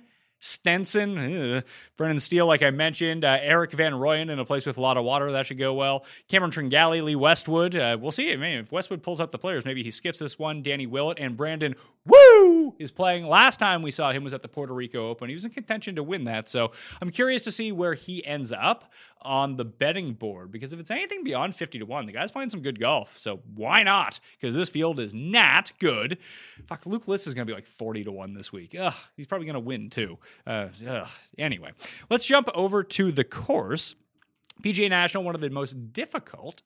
Stenson, 0.45 1.17
ugh. 1.57 1.65
Brendan 1.97 2.21
Steele, 2.21 2.47
like 2.47 2.63
I 2.63 2.71
mentioned, 2.71 3.25
uh, 3.25 3.39
Erik 3.41 3.73
van 3.73 3.93
Rooyen 3.93 4.29
in 4.29 4.39
a 4.39 4.45
place 4.45 4.67
with 4.67 4.77
a 4.77 4.81
lot 4.81 4.99
of 4.99 5.05
water. 5.05 5.33
That 5.33 5.47
should 5.47 5.59
go 5.59 5.73
well. 5.73 6.05
Cameron 6.29 6.51
Tringali, 6.51 7.03
Lee 7.03 7.17
Westwood. 7.17 7.75
Uh, 7.75 7.97
we'll 7.99 8.13
see. 8.13 8.29
If 8.29 8.71
Westwood 8.71 9.03
pulls 9.03 9.23
out 9.23 9.33
the 9.33 9.39
players, 9.39 9.65
maybe 9.65 9.83
he 9.83 9.91
skips 9.91 10.19
this 10.19 10.39
one. 10.39 10.61
Danny 10.61 10.87
Willett 10.87 11.19
and 11.19 11.35
Brandon 11.35 11.75
Wu 12.05 12.75
is 12.79 12.91
playing. 12.91 13.27
Last 13.27 13.59
time 13.59 13.81
we 13.81 13.91
saw 13.91 14.13
him 14.13 14.23
was 14.23 14.35
at 14.35 14.43
the 14.43 14.49
Puerto 14.49 14.75
Rico 14.75 15.09
Open. 15.09 15.31
He 15.31 15.35
was 15.35 15.47
in 15.47 15.51
contention 15.51 15.95
to 15.97 16.03
win 16.03 16.25
that. 16.25 16.51
So 16.51 16.73
I'm 17.01 17.09
curious 17.09 17.43
to 17.45 17.53
see 17.53 17.73
where 17.73 17.95
he 17.95 18.25
ends 18.27 18.53
up 18.53 18.93
on 19.23 19.57
the 19.57 19.65
betting 19.65 20.13
board 20.13 20.51
because 20.51 20.73
if 20.73 20.81
it's 20.81 20.91
anything 20.91 21.25
beyond 21.25 21.55
50 21.55 21.79
to 21.79 21.87
1, 21.87 22.07
the 22.07 22.13
guy's 22.13 22.31
playing 22.31 22.51
some 22.51 22.61
good 22.61 22.79
golf. 22.79 23.19
So 23.19 23.41
why 23.55 23.83
not? 23.83 24.21
Because 24.39 24.55
this 24.55 24.69
field 24.69 25.01
is 25.01 25.15
not 25.15 25.73
good. 25.79 26.19
Fuck, 26.67 26.87
Luke 26.87 27.09
List 27.09 27.27
is 27.27 27.35
going 27.35 27.47
to 27.47 27.51
be 27.51 27.55
like 27.55 27.67
40 27.67 28.05
to 28.05 28.13
1 28.13 28.35
this 28.35 28.53
week. 28.53 28.75
Ugh, 28.79 28.95
he's 29.17 29.27
probably 29.27 29.47
going 29.47 29.55
to 29.55 29.61
win 29.61 29.91
too. 29.91 30.19
Uh. 30.47 30.69
Anyway, 31.39 31.73
let's 32.11 32.27
jump 32.27 32.49
over 32.55 32.83
to 32.85 33.11
the 33.11 33.25
course. 33.25 33.95
PGA 34.63 34.89
National, 34.89 35.25
one 35.25 35.35
of 35.35 35.41
the 35.41 35.51
most 35.51 35.93
difficult 35.93 36.63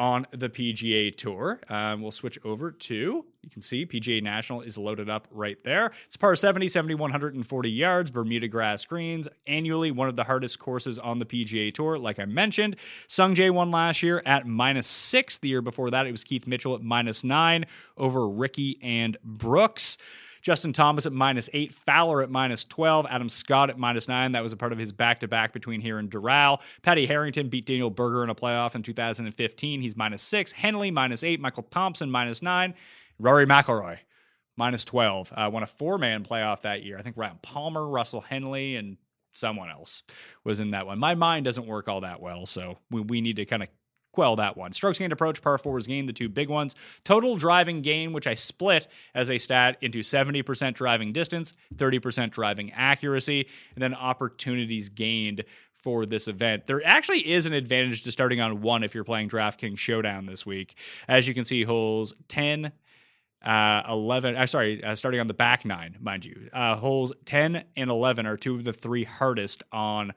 on 0.00 0.26
the 0.30 0.48
PGA 0.48 1.14
Tour. 1.14 1.60
Um, 1.68 2.00
we'll 2.00 2.10
switch 2.10 2.38
over 2.42 2.70
to, 2.70 2.94
you 2.94 3.50
can 3.50 3.60
see 3.60 3.84
PGA 3.84 4.22
National 4.22 4.62
is 4.62 4.78
loaded 4.78 5.10
up 5.10 5.28
right 5.30 5.62
there. 5.62 5.92
It's 6.06 6.16
par 6.16 6.34
70, 6.34 6.68
7,140 6.68 7.70
yards, 7.70 8.10
Bermuda 8.10 8.48
grass 8.48 8.86
greens, 8.86 9.28
annually 9.46 9.90
one 9.90 10.08
of 10.08 10.16
the 10.16 10.24
hardest 10.24 10.58
courses 10.58 10.98
on 10.98 11.18
the 11.18 11.26
PGA 11.26 11.72
Tour, 11.74 11.98
like 11.98 12.18
I 12.18 12.24
mentioned. 12.24 12.76
Sung 13.08 13.34
Jae 13.34 13.50
won 13.50 13.70
last 13.70 14.02
year 14.02 14.22
at 14.24 14.46
minus 14.46 14.86
six. 14.86 15.36
The 15.36 15.50
year 15.50 15.60
before 15.60 15.90
that, 15.90 16.06
it 16.06 16.12
was 16.12 16.24
Keith 16.24 16.46
Mitchell 16.46 16.74
at 16.74 16.80
minus 16.80 17.22
nine 17.22 17.66
over 17.98 18.26
Rickie 18.26 18.78
and 18.80 19.18
Brooks. 19.22 19.98
Justin 20.40 20.72
Thomas 20.72 21.06
at 21.06 21.12
minus 21.12 21.50
eight, 21.52 21.72
Fowler 21.72 22.22
at 22.22 22.30
minus 22.30 22.64
12, 22.64 23.06
Adam 23.08 23.28
Scott 23.28 23.70
at 23.70 23.78
minus 23.78 24.08
nine. 24.08 24.32
That 24.32 24.42
was 24.42 24.52
a 24.52 24.56
part 24.56 24.72
of 24.72 24.78
his 24.78 24.92
back 24.92 25.20
to 25.20 25.28
back 25.28 25.52
between 25.52 25.80
here 25.80 25.98
and 25.98 26.10
Doral. 26.10 26.60
Paddy 26.82 27.06
Harrington 27.06 27.48
beat 27.48 27.66
Daniel 27.66 27.90
Berger 27.90 28.22
in 28.22 28.30
a 28.30 28.34
playoff 28.34 28.74
in 28.74 28.82
2015. 28.82 29.82
He's 29.82 29.96
minus 29.96 30.22
six. 30.22 30.52
Henley 30.52 30.90
minus 30.90 31.22
eight. 31.24 31.40
Michael 31.40 31.64
Thompson 31.64 32.10
minus 32.10 32.42
nine. 32.42 32.74
Rory 33.18 33.46
McIlroy 33.46 33.98
minus 34.56 34.84
12. 34.84 35.32
Uh, 35.34 35.50
won 35.52 35.62
a 35.62 35.66
four 35.66 35.98
man 35.98 36.24
playoff 36.24 36.62
that 36.62 36.82
year. 36.82 36.98
I 36.98 37.02
think 37.02 37.16
Ryan 37.16 37.38
Palmer, 37.42 37.86
Russell 37.86 38.20
Henley, 38.20 38.76
and 38.76 38.96
someone 39.32 39.70
else 39.70 40.02
was 40.44 40.60
in 40.60 40.70
that 40.70 40.86
one. 40.86 40.98
My 40.98 41.14
mind 41.14 41.44
doesn't 41.44 41.66
work 41.66 41.88
all 41.88 42.02
that 42.02 42.20
well, 42.20 42.46
so 42.46 42.78
we, 42.90 43.00
we 43.00 43.20
need 43.20 43.36
to 43.36 43.44
kind 43.44 43.62
of 43.62 43.68
quell 44.12 44.36
that 44.36 44.56
one. 44.56 44.72
Strokes 44.72 44.98
gained 44.98 45.12
approach, 45.12 45.42
par 45.42 45.58
fours 45.58 45.86
gained, 45.86 46.08
the 46.08 46.12
two 46.12 46.28
big 46.28 46.48
ones. 46.48 46.74
Total 47.04 47.36
driving 47.36 47.80
gain, 47.80 48.12
which 48.12 48.26
I 48.26 48.34
split 48.34 48.88
as 49.14 49.30
a 49.30 49.38
stat 49.38 49.76
into 49.80 50.00
70% 50.00 50.74
driving 50.74 51.12
distance, 51.12 51.54
30% 51.74 52.30
driving 52.30 52.72
accuracy, 52.72 53.48
and 53.74 53.82
then 53.82 53.94
opportunities 53.94 54.88
gained 54.88 55.44
for 55.80 56.04
this 56.04 56.28
event. 56.28 56.66
There 56.66 56.84
actually 56.84 57.30
is 57.30 57.46
an 57.46 57.52
advantage 57.52 58.02
to 58.02 58.12
starting 58.12 58.40
on 58.40 58.60
one 58.60 58.82
if 58.82 58.94
you're 58.94 59.04
playing 59.04 59.30
DraftKings 59.30 59.78
Showdown 59.78 60.26
this 60.26 60.44
week. 60.44 60.76
As 61.08 61.26
you 61.26 61.34
can 61.34 61.44
see, 61.44 61.62
holes 61.62 62.14
10, 62.28 62.72
uh, 63.42 63.82
11, 63.88 64.36
uh, 64.36 64.46
sorry, 64.46 64.84
uh, 64.84 64.94
starting 64.94 65.20
on 65.20 65.26
the 65.26 65.34
back 65.34 65.64
nine, 65.64 65.96
mind 66.00 66.24
you. 66.24 66.50
Uh, 66.52 66.76
holes 66.76 67.12
10 67.24 67.64
and 67.76 67.90
11 67.90 68.26
are 68.26 68.36
two 68.36 68.56
of 68.56 68.64
the 68.64 68.72
three 68.72 69.04
hardest 69.04 69.62
on 69.72 70.12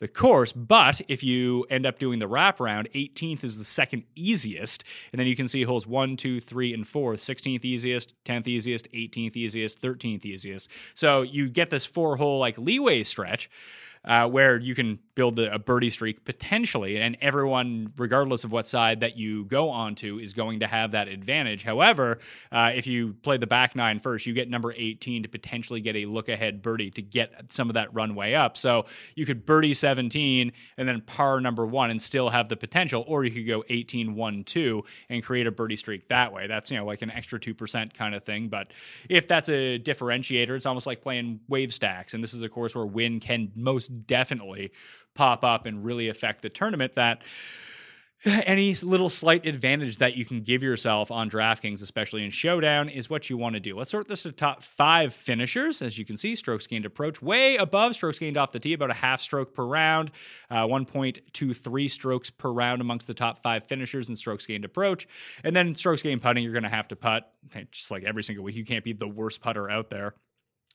the 0.00 0.08
course. 0.08 0.52
But 0.52 1.00
if 1.08 1.22
you 1.22 1.64
end 1.70 1.86
up 1.86 1.98
doing 1.98 2.18
the 2.18 2.28
wraparound, 2.28 2.90
18th 2.92 3.44
is 3.44 3.58
the 3.58 3.64
second 3.64 4.04
easiest. 4.14 4.84
And 5.12 5.18
then 5.18 5.26
you 5.26 5.36
can 5.36 5.48
see 5.48 5.62
holes 5.62 5.86
1, 5.86 6.16
2, 6.16 6.40
3, 6.40 6.74
and 6.74 6.86
4. 6.86 7.14
16th 7.14 7.64
easiest, 7.64 8.14
10th 8.24 8.48
easiest, 8.48 8.90
18th 8.92 9.36
easiest, 9.36 9.80
13th 9.80 10.24
easiest. 10.24 10.70
So 10.94 11.22
you 11.22 11.48
get 11.48 11.70
this 11.70 11.86
four 11.86 12.16
hole 12.16 12.38
like 12.38 12.58
leeway 12.58 13.02
stretch. 13.02 13.50
Uh, 14.04 14.28
where 14.28 14.58
you 14.58 14.74
can 14.74 14.98
build 15.14 15.38
a, 15.38 15.54
a 15.54 15.58
birdie 15.58 15.90
streak 15.90 16.24
potentially, 16.24 16.98
and 16.98 17.16
everyone, 17.20 17.92
regardless 17.96 18.44
of 18.44 18.52
what 18.52 18.66
side 18.68 19.00
that 19.00 19.16
you 19.16 19.44
go 19.44 19.70
onto, 19.70 20.18
is 20.18 20.34
going 20.34 20.60
to 20.60 20.66
have 20.66 20.90
that 20.90 21.08
advantage. 21.08 21.62
However, 21.64 22.18
uh, 22.52 22.72
if 22.74 22.86
you 22.86 23.14
play 23.22 23.36
the 23.36 23.46
back 23.46 23.76
nine 23.76 24.00
first, 24.00 24.26
you 24.26 24.32
get 24.32 24.50
number 24.50 24.74
18 24.76 25.22
to 25.22 25.28
potentially 25.28 25.80
get 25.80 25.96
a 25.96 26.04
look 26.04 26.28
ahead 26.28 26.62
birdie 26.62 26.90
to 26.92 27.02
get 27.02 27.52
some 27.52 27.70
of 27.70 27.74
that 27.74 27.94
runway 27.94 28.34
up. 28.34 28.56
So 28.56 28.86
you 29.14 29.24
could 29.24 29.46
birdie 29.46 29.74
17 29.74 30.52
and 30.76 30.88
then 30.88 31.00
par 31.00 31.40
number 31.40 31.64
one 31.64 31.90
and 31.90 32.00
still 32.02 32.30
have 32.30 32.48
the 32.48 32.56
potential, 32.56 33.04
or 33.06 33.24
you 33.24 33.30
could 33.30 33.46
go 33.46 33.64
18 33.68 34.14
1 34.14 34.44
2 34.44 34.84
and 35.08 35.22
create 35.22 35.46
a 35.46 35.52
birdie 35.52 35.76
streak 35.76 36.08
that 36.08 36.32
way. 36.32 36.46
That's, 36.46 36.70
you 36.70 36.78
know, 36.78 36.84
like 36.84 37.02
an 37.02 37.10
extra 37.10 37.38
2% 37.38 37.94
kind 37.94 38.14
of 38.14 38.22
thing. 38.24 38.48
But 38.48 38.72
if 39.08 39.28
that's 39.28 39.48
a 39.48 39.78
differentiator, 39.78 40.50
it's 40.50 40.66
almost 40.66 40.86
like 40.86 41.00
playing 41.00 41.40
wave 41.48 41.72
stacks. 41.72 42.14
And 42.14 42.22
this 42.22 42.34
is 42.34 42.42
a 42.42 42.48
course 42.48 42.74
where 42.74 42.86
win 42.86 43.20
can 43.20 43.50
most 43.54 43.93
definitely 44.02 44.72
pop 45.14 45.44
up 45.44 45.66
and 45.66 45.84
really 45.84 46.08
affect 46.08 46.42
the 46.42 46.48
tournament 46.48 46.94
that 46.94 47.22
any 48.24 48.74
little 48.76 49.08
slight 49.08 49.44
advantage 49.44 49.98
that 49.98 50.16
you 50.16 50.24
can 50.24 50.40
give 50.40 50.62
yourself 50.62 51.10
on 51.10 51.28
DraftKings, 51.28 51.82
especially 51.82 52.24
in 52.24 52.30
Showdown, 52.30 52.88
is 52.88 53.10
what 53.10 53.28
you 53.28 53.36
want 53.36 53.54
to 53.54 53.60
do. 53.60 53.76
Let's 53.76 53.90
sort 53.90 54.08
this 54.08 54.22
to 54.22 54.32
top 54.32 54.62
five 54.62 55.12
finishers. 55.12 55.82
As 55.82 55.98
you 55.98 56.04
can 56.04 56.16
see, 56.16 56.34
strokes 56.34 56.66
gained 56.66 56.86
approach 56.86 57.20
way 57.20 57.56
above 57.56 57.94
strokes 57.94 58.18
gained 58.18 58.36
off 58.36 58.52
the 58.52 58.60
tee, 58.60 58.72
about 58.72 58.90
a 58.90 58.94
half 58.94 59.20
stroke 59.20 59.54
per 59.54 59.64
round, 59.64 60.10
uh, 60.50 60.66
1.23 60.66 61.90
strokes 61.90 62.30
per 62.30 62.50
round 62.50 62.80
amongst 62.80 63.06
the 63.06 63.14
top 63.14 63.42
five 63.42 63.64
finishers 63.64 64.08
in 64.08 64.16
strokes 64.16 64.46
gained 64.46 64.64
approach. 64.64 65.06
And 65.42 65.54
then 65.54 65.74
strokes 65.74 66.02
gained 66.02 66.22
putting, 66.22 66.42
you're 66.44 66.52
going 66.52 66.62
to 66.62 66.68
have 66.70 66.88
to 66.88 66.96
putt, 66.96 67.30
just 67.70 67.90
like 67.90 68.04
every 68.04 68.22
single 68.22 68.44
week. 68.44 68.56
You 68.56 68.64
can't 68.64 68.84
be 68.84 68.94
the 68.94 69.08
worst 69.08 69.42
putter 69.42 69.68
out 69.68 69.90
there. 69.90 70.14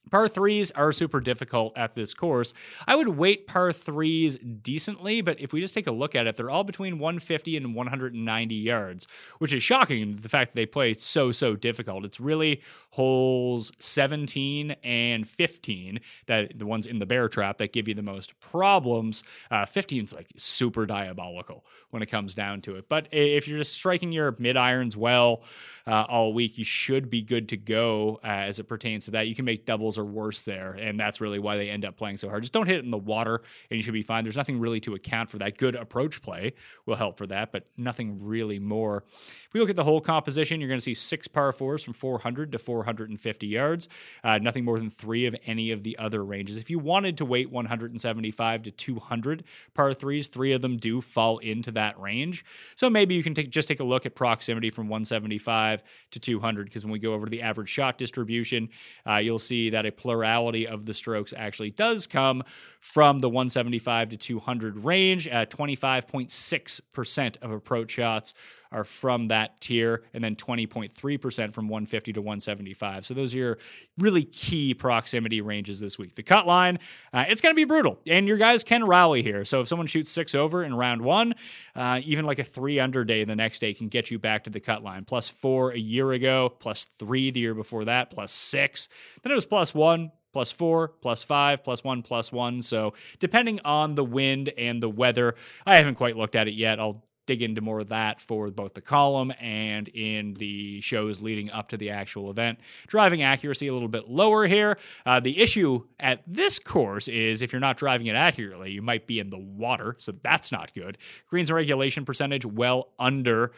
Par 0.09 0.27
threes 0.27 0.71
are 0.71 0.91
super 0.91 1.19
difficult 1.19 1.77
at 1.77 1.95
this 1.95 2.13
course. 2.13 2.53
I 2.87 2.95
would 2.95 3.09
weight 3.09 3.47
par 3.47 3.71
threes 3.71 4.37
decently, 4.37 5.21
but 5.21 5.39
if 5.39 5.53
we 5.53 5.61
just 5.61 5.73
take 5.73 5.87
a 5.87 5.91
look 5.91 6.15
at 6.15 6.27
it, 6.27 6.35
they're 6.35 6.49
all 6.49 6.63
between 6.63 6.99
150 6.99 7.57
and 7.57 7.75
190 7.75 8.55
yards, 8.55 9.07
which 9.37 9.53
is 9.53 9.63
shocking. 9.63 10.17
The 10.17 10.29
fact 10.29 10.51
that 10.51 10.55
they 10.55 10.65
play 10.65 10.93
so, 10.93 11.31
so 11.31 11.55
difficult. 11.55 12.05
It's 12.05 12.19
really 12.19 12.61
holes 12.91 13.71
17 13.79 14.71
and 14.83 15.27
15 15.27 15.99
that 16.25 16.57
the 16.57 16.65
ones 16.65 16.87
in 16.87 16.99
the 16.99 17.05
bear 17.05 17.29
trap 17.29 17.57
that 17.57 17.71
give 17.71 17.87
you 17.87 17.93
the 17.93 18.01
most 18.01 18.39
problems. 18.39 19.23
Uh, 19.51 19.65
15 19.65 20.03
is 20.05 20.13
like 20.13 20.27
super 20.37 20.85
diabolical 20.85 21.65
when 21.91 22.01
it 22.01 22.07
comes 22.07 22.33
down 22.33 22.61
to 22.61 22.75
it. 22.75 22.89
But 22.89 23.07
if 23.11 23.47
you're 23.47 23.57
just 23.57 23.73
striking 23.73 24.11
your 24.11 24.35
mid 24.39 24.57
irons 24.57 24.97
well 24.97 25.43
uh, 25.85 26.05
all 26.09 26.33
week, 26.33 26.57
you 26.57 26.63
should 26.63 27.09
be 27.09 27.21
good 27.21 27.49
to 27.49 27.57
go 27.57 28.19
uh, 28.23 28.27
as 28.27 28.59
it 28.59 28.63
pertains 28.63 29.05
to 29.05 29.11
that. 29.11 29.27
You 29.27 29.35
can 29.35 29.45
make 29.45 29.65
doubles 29.65 29.98
are 29.99 30.05
worse 30.05 30.41
there, 30.43 30.71
and 30.71 30.99
that's 30.99 31.21
really 31.21 31.39
why 31.39 31.57
they 31.57 31.69
end 31.69 31.85
up 31.85 31.97
playing 31.97 32.17
so 32.17 32.29
hard. 32.29 32.43
Just 32.43 32.53
don't 32.53 32.67
hit 32.67 32.77
it 32.77 32.85
in 32.85 32.91
the 32.91 32.97
water, 32.97 33.41
and 33.69 33.77
you 33.77 33.83
should 33.83 33.93
be 33.93 34.01
fine. 34.01 34.23
There's 34.23 34.37
nothing 34.37 34.59
really 34.59 34.79
to 34.81 34.95
account 34.95 35.29
for 35.29 35.37
that. 35.37 35.57
Good 35.57 35.75
approach 35.75 36.21
play 36.21 36.53
will 36.85 36.95
help 36.95 37.17
for 37.17 37.27
that, 37.27 37.51
but 37.51 37.65
nothing 37.77 38.25
really 38.25 38.59
more. 38.59 39.03
If 39.07 39.49
we 39.53 39.59
look 39.59 39.69
at 39.69 39.75
the 39.75 39.83
whole 39.83 40.01
composition, 40.01 40.59
you're 40.59 40.69
going 40.69 40.79
to 40.79 40.83
see 40.83 40.93
six 40.93 41.27
par 41.27 41.51
fours 41.51 41.83
from 41.83 41.93
400 41.93 42.51
to 42.53 42.59
450 42.59 43.47
yards, 43.47 43.87
uh, 44.23 44.37
nothing 44.37 44.65
more 44.65 44.79
than 44.79 44.89
three 44.89 45.25
of 45.25 45.35
any 45.45 45.71
of 45.71 45.83
the 45.83 45.97
other 45.97 46.23
ranges. 46.23 46.57
If 46.57 46.69
you 46.69 46.79
wanted 46.79 47.17
to 47.17 47.25
wait 47.25 47.51
175 47.51 48.63
to 48.63 48.71
200 48.71 49.43
par 49.73 49.93
threes, 49.93 50.27
three 50.27 50.53
of 50.53 50.61
them 50.61 50.77
do 50.77 51.01
fall 51.01 51.37
into 51.39 51.71
that 51.71 51.99
range. 51.99 52.45
So 52.75 52.89
maybe 52.89 53.15
you 53.15 53.23
can 53.23 53.33
take, 53.33 53.49
just 53.49 53.67
take 53.67 53.79
a 53.79 53.83
look 53.83 54.05
at 54.05 54.15
proximity 54.15 54.69
from 54.69 54.87
175 54.87 55.83
to 56.11 56.19
200 56.19 56.65
because 56.65 56.85
when 56.85 56.91
we 56.91 56.99
go 56.99 57.13
over 57.13 57.25
to 57.25 57.29
the 57.29 57.41
average 57.41 57.69
shot 57.69 57.97
distribution, 57.97 58.69
uh, 59.07 59.17
you'll 59.17 59.39
see 59.39 59.71
that 59.71 59.78
a 59.86 59.91
plurality 59.91 60.67
of 60.67 60.86
the 60.86 60.93
strokes 60.93 61.33
actually 61.36 61.71
does 61.71 62.07
come 62.07 62.43
from 62.79 63.19
the 63.19 63.29
175 63.29 64.09
to 64.09 64.17
200 64.17 64.83
range. 64.83 65.27
Uh, 65.27 65.45
25.6% 65.45 67.38
of 67.41 67.51
approach 67.51 67.91
shots 67.91 68.33
are 68.71 68.83
from 68.83 69.25
that 69.25 69.59
tier, 69.61 70.03
and 70.13 70.23
then 70.23 70.35
20.3% 70.35 71.53
from 71.53 71.67
150 71.67 72.13
to 72.13 72.21
175. 72.21 73.05
So 73.05 73.13
those 73.13 73.33
are 73.33 73.38
your 73.38 73.57
really 73.97 74.23
key 74.23 74.73
proximity 74.73 75.41
ranges 75.41 75.79
this 75.79 75.97
week. 75.97 76.15
The 76.15 76.23
cut 76.23 76.45
line, 76.45 76.79
uh, 77.13 77.25
it's 77.27 77.41
going 77.41 77.53
to 77.53 77.55
be 77.55 77.65
brutal, 77.65 77.99
and 78.07 78.27
your 78.27 78.38
guys 78.38 78.63
can 78.63 78.85
rally 78.85 79.23
here. 79.23 79.45
So 79.45 79.61
if 79.61 79.67
someone 79.67 79.88
shoots 79.88 80.11
six 80.11 80.35
over 80.35 80.63
in 80.63 80.73
round 80.73 81.01
one, 81.01 81.33
uh, 81.75 82.01
even 82.03 82.25
like 82.25 82.39
a 82.39 82.43
three 82.43 82.79
under 82.79 83.03
day 83.03 83.23
the 83.23 83.35
next 83.35 83.59
day 83.59 83.73
can 83.73 83.88
get 83.88 84.11
you 84.11 84.19
back 84.19 84.43
to 84.45 84.49
the 84.49 84.59
cut 84.59 84.83
line. 84.83 85.05
Plus 85.05 85.29
four 85.29 85.71
a 85.71 85.79
year 85.79 86.11
ago, 86.11 86.49
plus 86.49 86.85
three 86.85 87.31
the 87.31 87.39
year 87.39 87.53
before 87.53 87.85
that, 87.85 88.11
plus 88.11 88.31
six. 88.31 88.88
Then 89.23 89.31
it 89.31 89.35
was 89.35 89.45
plus 89.45 89.73
one, 89.73 90.11
plus 90.31 90.51
four, 90.51 90.89
plus 91.01 91.23
five, 91.23 91.63
plus 91.63 91.83
one, 91.83 92.01
plus 92.01 92.31
one. 92.31 92.61
So 92.61 92.93
depending 93.19 93.59
on 93.65 93.95
the 93.95 94.03
wind 94.03 94.51
and 94.57 94.81
the 94.81 94.89
weather, 94.89 95.35
I 95.65 95.77
haven't 95.77 95.95
quite 95.95 96.17
looked 96.17 96.35
at 96.35 96.47
it 96.47 96.53
yet. 96.53 96.79
I'll 96.79 97.03
dig 97.29 97.43
into 97.43 97.62
more 97.62 97.79
of 97.79 97.89
that 97.89 98.19
for 98.19 98.50
both 98.50 98.74
the 98.74 98.81
column 98.81 99.31
and 99.39 99.88
in 99.89 100.33
the 100.33 100.81
shows 100.81 101.21
leading 101.21 101.51
up 101.51 101.69
to 101.69 101.77
the 101.77 101.91
actual 101.91 102.31
event. 102.31 102.59
Driving 102.88 103.21
accuracy 103.21 103.67
a 103.67 103.74
little 103.74 103.88
bit 103.88 104.09
lower 104.09 104.48
here. 104.48 104.79
Uh, 105.05 105.19
the 105.19 105.39
issue 105.39 105.86
at 106.00 106.24
this 106.25 106.57
course 106.57 107.07
is 107.07 107.43
if 107.43 107.53
you're 107.53 107.59
not 107.59 107.77
driving 107.77 108.07
it 108.07 108.15
accurately, 108.15 108.71
you 108.71 108.81
might 108.81 109.05
be 109.05 109.19
in 109.19 109.29
the 109.29 109.38
water, 109.38 109.95
so 110.00 110.12
that's 110.24 110.51
not 110.51 110.74
good. 110.74 110.98
Greens 111.27 111.51
and 111.51 111.55
regulation 111.55 112.03
percentage 112.03 112.48
well 112.48 112.89
under 112.98 113.51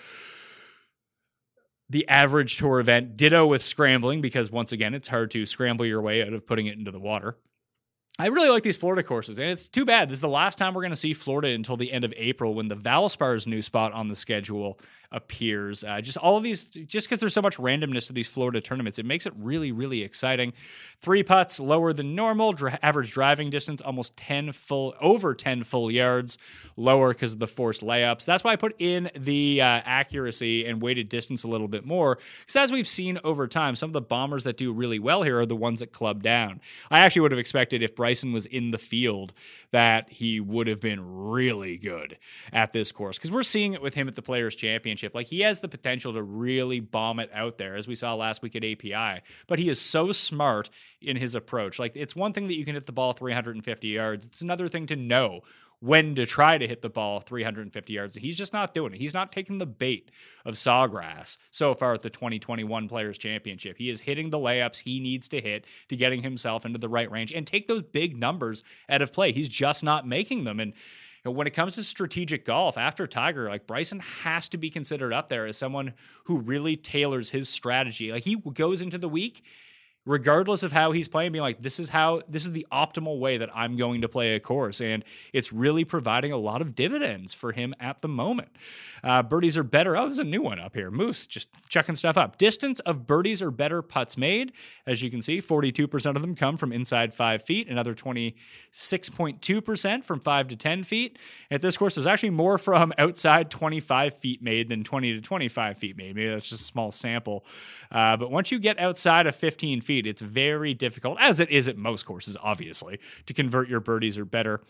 the 1.89 2.05
average 2.09 2.57
tour 2.57 2.81
event. 2.81 3.15
Ditto 3.15 3.47
with 3.47 3.63
scrambling 3.63 4.19
because 4.19 4.51
once 4.51 4.73
again, 4.73 4.93
it's 4.93 5.07
hard 5.07 5.31
to 5.31 5.45
scramble 5.45 5.85
your 5.85 6.01
way 6.01 6.21
out 6.21 6.33
of 6.33 6.45
putting 6.45 6.67
it 6.67 6.77
into 6.77 6.91
the 6.91 6.99
water. 6.99 7.37
I 8.21 8.27
really 8.27 8.49
like 8.49 8.61
these 8.61 8.77
Florida 8.77 9.01
courses, 9.01 9.39
and 9.39 9.49
it's 9.49 9.67
too 9.67 9.83
bad. 9.83 10.07
This 10.07 10.17
is 10.17 10.21
the 10.21 10.27
last 10.29 10.59
time 10.59 10.75
we're 10.75 10.83
going 10.83 10.91
to 10.91 10.95
see 10.95 11.11
Florida 11.11 11.47
until 11.47 11.75
the 11.75 11.91
end 11.91 12.05
of 12.05 12.13
April 12.15 12.53
when 12.53 12.67
the 12.67 12.75
Valspar's 12.75 13.47
new 13.47 13.63
spot 13.63 13.93
on 13.93 14.09
the 14.09 14.15
schedule 14.15 14.77
appears. 15.11 15.83
Uh, 15.83 16.01
just 16.01 16.17
all 16.17 16.37
of 16.37 16.43
these, 16.43 16.65
just 16.65 17.07
because 17.07 17.19
there's 17.19 17.33
so 17.33 17.41
much 17.41 17.57
randomness 17.57 18.07
to 18.07 18.13
these 18.13 18.27
Florida 18.27 18.61
tournaments, 18.61 18.99
it 18.99 19.05
makes 19.05 19.25
it 19.25 19.33
really, 19.37 19.71
really 19.71 20.01
exciting. 20.01 20.53
Three 20.99 21.23
putts 21.23 21.59
lower 21.59 21.93
than 21.93 22.15
normal, 22.15 22.53
dr- 22.53 22.79
average 22.81 23.11
driving 23.11 23.49
distance 23.49 23.81
almost 23.81 24.15
10 24.17 24.51
full, 24.51 24.95
over 25.01 25.33
10 25.33 25.63
full 25.63 25.91
yards 25.91 26.37
lower 26.77 27.09
because 27.09 27.33
of 27.33 27.39
the 27.39 27.47
forced 27.47 27.81
layups. 27.81 28.25
That's 28.25 28.43
why 28.43 28.53
I 28.53 28.55
put 28.55 28.75
in 28.79 29.09
the 29.17 29.61
uh, 29.61 29.65
accuracy 29.65 30.65
and 30.65 30.81
weighted 30.81 31.09
distance 31.09 31.43
a 31.43 31.47
little 31.47 31.67
bit 31.67 31.85
more. 31.85 32.17
Because 32.41 32.55
as 32.55 32.71
we've 32.71 32.87
seen 32.87 33.19
over 33.23 33.47
time, 33.47 33.75
some 33.75 33.89
of 33.89 33.93
the 33.93 34.01
bombers 34.01 34.43
that 34.45 34.57
do 34.57 34.71
really 34.71 34.99
well 34.99 35.23
here 35.23 35.39
are 35.39 35.45
the 35.45 35.55
ones 35.55 35.79
that 35.79 35.91
club 35.91 36.23
down. 36.23 36.61
I 36.89 36.99
actually 36.99 37.23
would 37.23 37.31
have 37.31 37.39
expected 37.39 37.83
if 37.83 37.95
Bryson 37.95 38.31
was 38.33 38.45
in 38.45 38.71
the 38.71 38.77
field 38.77 39.33
that 39.71 40.09
he 40.09 40.39
would 40.39 40.67
have 40.67 40.79
been 40.79 41.29
really 41.29 41.77
good 41.77 42.17
at 42.53 42.73
this 42.73 42.91
course 42.91 43.17
because 43.17 43.31
we're 43.31 43.43
seeing 43.43 43.73
it 43.73 43.81
with 43.81 43.93
him 43.93 44.07
at 44.07 44.15
the 44.15 44.21
Players 44.21 44.55
Championship. 44.55 45.00
Like 45.13 45.27
he 45.27 45.41
has 45.41 45.59
the 45.59 45.67
potential 45.67 46.13
to 46.13 46.21
really 46.23 46.79
bomb 46.79 47.19
it 47.19 47.29
out 47.33 47.57
there, 47.57 47.75
as 47.75 47.87
we 47.87 47.95
saw 47.95 48.13
last 48.13 48.41
week 48.41 48.55
at 48.55 48.63
API. 48.63 49.21
But 49.47 49.59
he 49.59 49.69
is 49.69 49.79
so 49.79 50.11
smart 50.11 50.69
in 51.01 51.17
his 51.17 51.35
approach. 51.35 51.79
Like 51.79 51.95
it's 51.95 52.15
one 52.15 52.33
thing 52.33 52.47
that 52.47 52.55
you 52.55 52.65
can 52.65 52.75
hit 52.75 52.85
the 52.85 52.91
ball 52.91 53.13
350 53.13 53.87
yards. 53.87 54.25
It's 54.25 54.41
another 54.41 54.67
thing 54.67 54.85
to 54.87 54.95
know 54.95 55.41
when 55.81 56.13
to 56.13 56.27
try 56.27 56.59
to 56.59 56.67
hit 56.67 56.81
the 56.81 56.89
ball 56.89 57.19
350 57.19 57.93
yards. 57.93 58.15
He's 58.15 58.37
just 58.37 58.53
not 58.53 58.73
doing 58.73 58.93
it. 58.93 58.99
He's 58.99 59.15
not 59.15 59.31
taking 59.31 59.57
the 59.57 59.65
bait 59.65 60.11
of 60.45 60.53
Sawgrass 60.53 61.37
so 61.49 61.73
far 61.73 61.93
at 61.93 62.03
the 62.03 62.09
2021 62.11 62.87
Players 62.87 63.17
Championship. 63.17 63.77
He 63.77 63.89
is 63.89 64.01
hitting 64.01 64.29
the 64.29 64.37
layups 64.37 64.83
he 64.83 64.99
needs 64.99 65.27
to 65.29 65.41
hit 65.41 65.65
to 65.89 65.95
getting 65.95 66.21
himself 66.21 66.65
into 66.67 66.77
the 66.77 66.87
right 66.87 67.09
range 67.09 67.31
and 67.31 67.47
take 67.47 67.67
those 67.67 67.81
big 67.81 68.15
numbers 68.15 68.63
out 68.87 69.01
of 69.01 69.11
play. 69.11 69.31
He's 69.31 69.49
just 69.49 69.83
not 69.83 70.07
making 70.07 70.43
them. 70.43 70.59
And 70.59 70.73
when 71.29 71.45
it 71.45 71.51
comes 71.51 71.75
to 71.75 71.83
strategic 71.83 72.45
golf 72.45 72.77
after 72.77 73.05
Tiger, 73.05 73.47
like 73.47 73.67
Bryson 73.67 73.99
has 73.99 74.49
to 74.49 74.57
be 74.57 74.71
considered 74.71 75.13
up 75.13 75.29
there 75.29 75.45
as 75.45 75.57
someone 75.57 75.93
who 76.23 76.39
really 76.39 76.75
tailors 76.75 77.29
his 77.29 77.47
strategy. 77.47 78.11
Like 78.11 78.23
he 78.23 78.35
goes 78.35 78.81
into 78.81 78.97
the 78.97 79.09
week 79.09 79.45
regardless 80.05 80.63
of 80.63 80.71
how 80.71 80.91
he's 80.91 81.07
playing, 81.07 81.31
being 81.31 81.43
like, 81.43 81.61
this 81.61 81.79
is 81.79 81.89
how 81.89 82.21
this 82.27 82.45
is 82.45 82.51
the 82.51 82.65
optimal 82.71 83.19
way 83.19 83.37
that 83.37 83.55
I'm 83.55 83.77
going 83.77 84.01
to 84.01 84.09
play 84.09 84.33
a 84.33 84.39
course. 84.39 84.81
And 84.81 85.03
it's 85.31 85.53
really 85.53 85.85
providing 85.85 86.31
a 86.31 86.37
lot 86.37 86.59
of 86.61 86.73
dividends 86.75 87.35
for 87.35 87.51
him 87.51 87.75
at 87.79 88.01
the 88.01 88.07
moment. 88.07 88.49
Uh, 89.03 89.21
birdies 89.21 89.57
are 89.57 89.63
better. 89.63 89.95
Oh, 89.95 90.05
there's 90.05 90.17
a 90.19 90.23
new 90.23 90.41
one 90.41 90.59
up 90.59 90.75
here. 90.75 90.89
Moose 90.89 91.27
just 91.27 91.49
checking 91.69 91.95
stuff 91.95 92.17
up. 92.17 92.37
Distance 92.37 92.79
of 92.81 93.05
birdies 93.05 93.41
or 93.41 93.51
better 93.51 93.81
putts 93.81 94.17
made. 94.17 94.53
As 94.87 95.03
you 95.03 95.11
can 95.11 95.21
see, 95.21 95.39
42% 95.39 96.15
of 96.15 96.21
them 96.21 96.35
come 96.35 96.57
from 96.57 96.71
inside 96.71 97.13
five 97.13 97.43
feet, 97.43 97.69
another 97.69 97.93
26.2% 97.93 100.03
from 100.03 100.19
five 100.19 100.47
to 100.47 100.55
10 100.55 100.83
feet. 100.83 101.19
At 101.51 101.61
this 101.61 101.77
course, 101.77 101.93
there's 101.95 102.07
actually 102.07 102.31
more 102.31 102.57
from 102.57 102.93
outside 102.97 103.51
25 103.51 104.17
feet 104.17 104.41
made 104.41 104.69
than 104.69 104.83
20 104.83 105.13
to 105.13 105.21
25 105.21 105.77
feet 105.77 105.97
made. 105.97 106.15
Maybe 106.15 106.29
that's 106.29 106.49
just 106.49 106.61
a 106.61 106.65
small 106.65 106.91
sample. 106.91 107.45
Uh, 107.91 108.17
but 108.17 108.31
once 108.31 108.51
you 108.51 108.57
get 108.57 108.79
outside 108.79 109.27
of 109.27 109.35
15 109.35 109.81
feet, 109.81 109.90
feet, 109.91 110.07
it's 110.07 110.21
very 110.21 110.73
difficult, 110.73 111.19
as 111.19 111.41
it 111.41 111.49
is 111.49 111.67
at 111.67 111.77
most 111.77 112.05
courses, 112.05 112.37
obviously, 112.41 112.97
to 113.25 113.33
convert 113.33 113.67
your 113.67 113.81
birdies 113.81 114.17
or 114.17 114.23
better. 114.23 114.61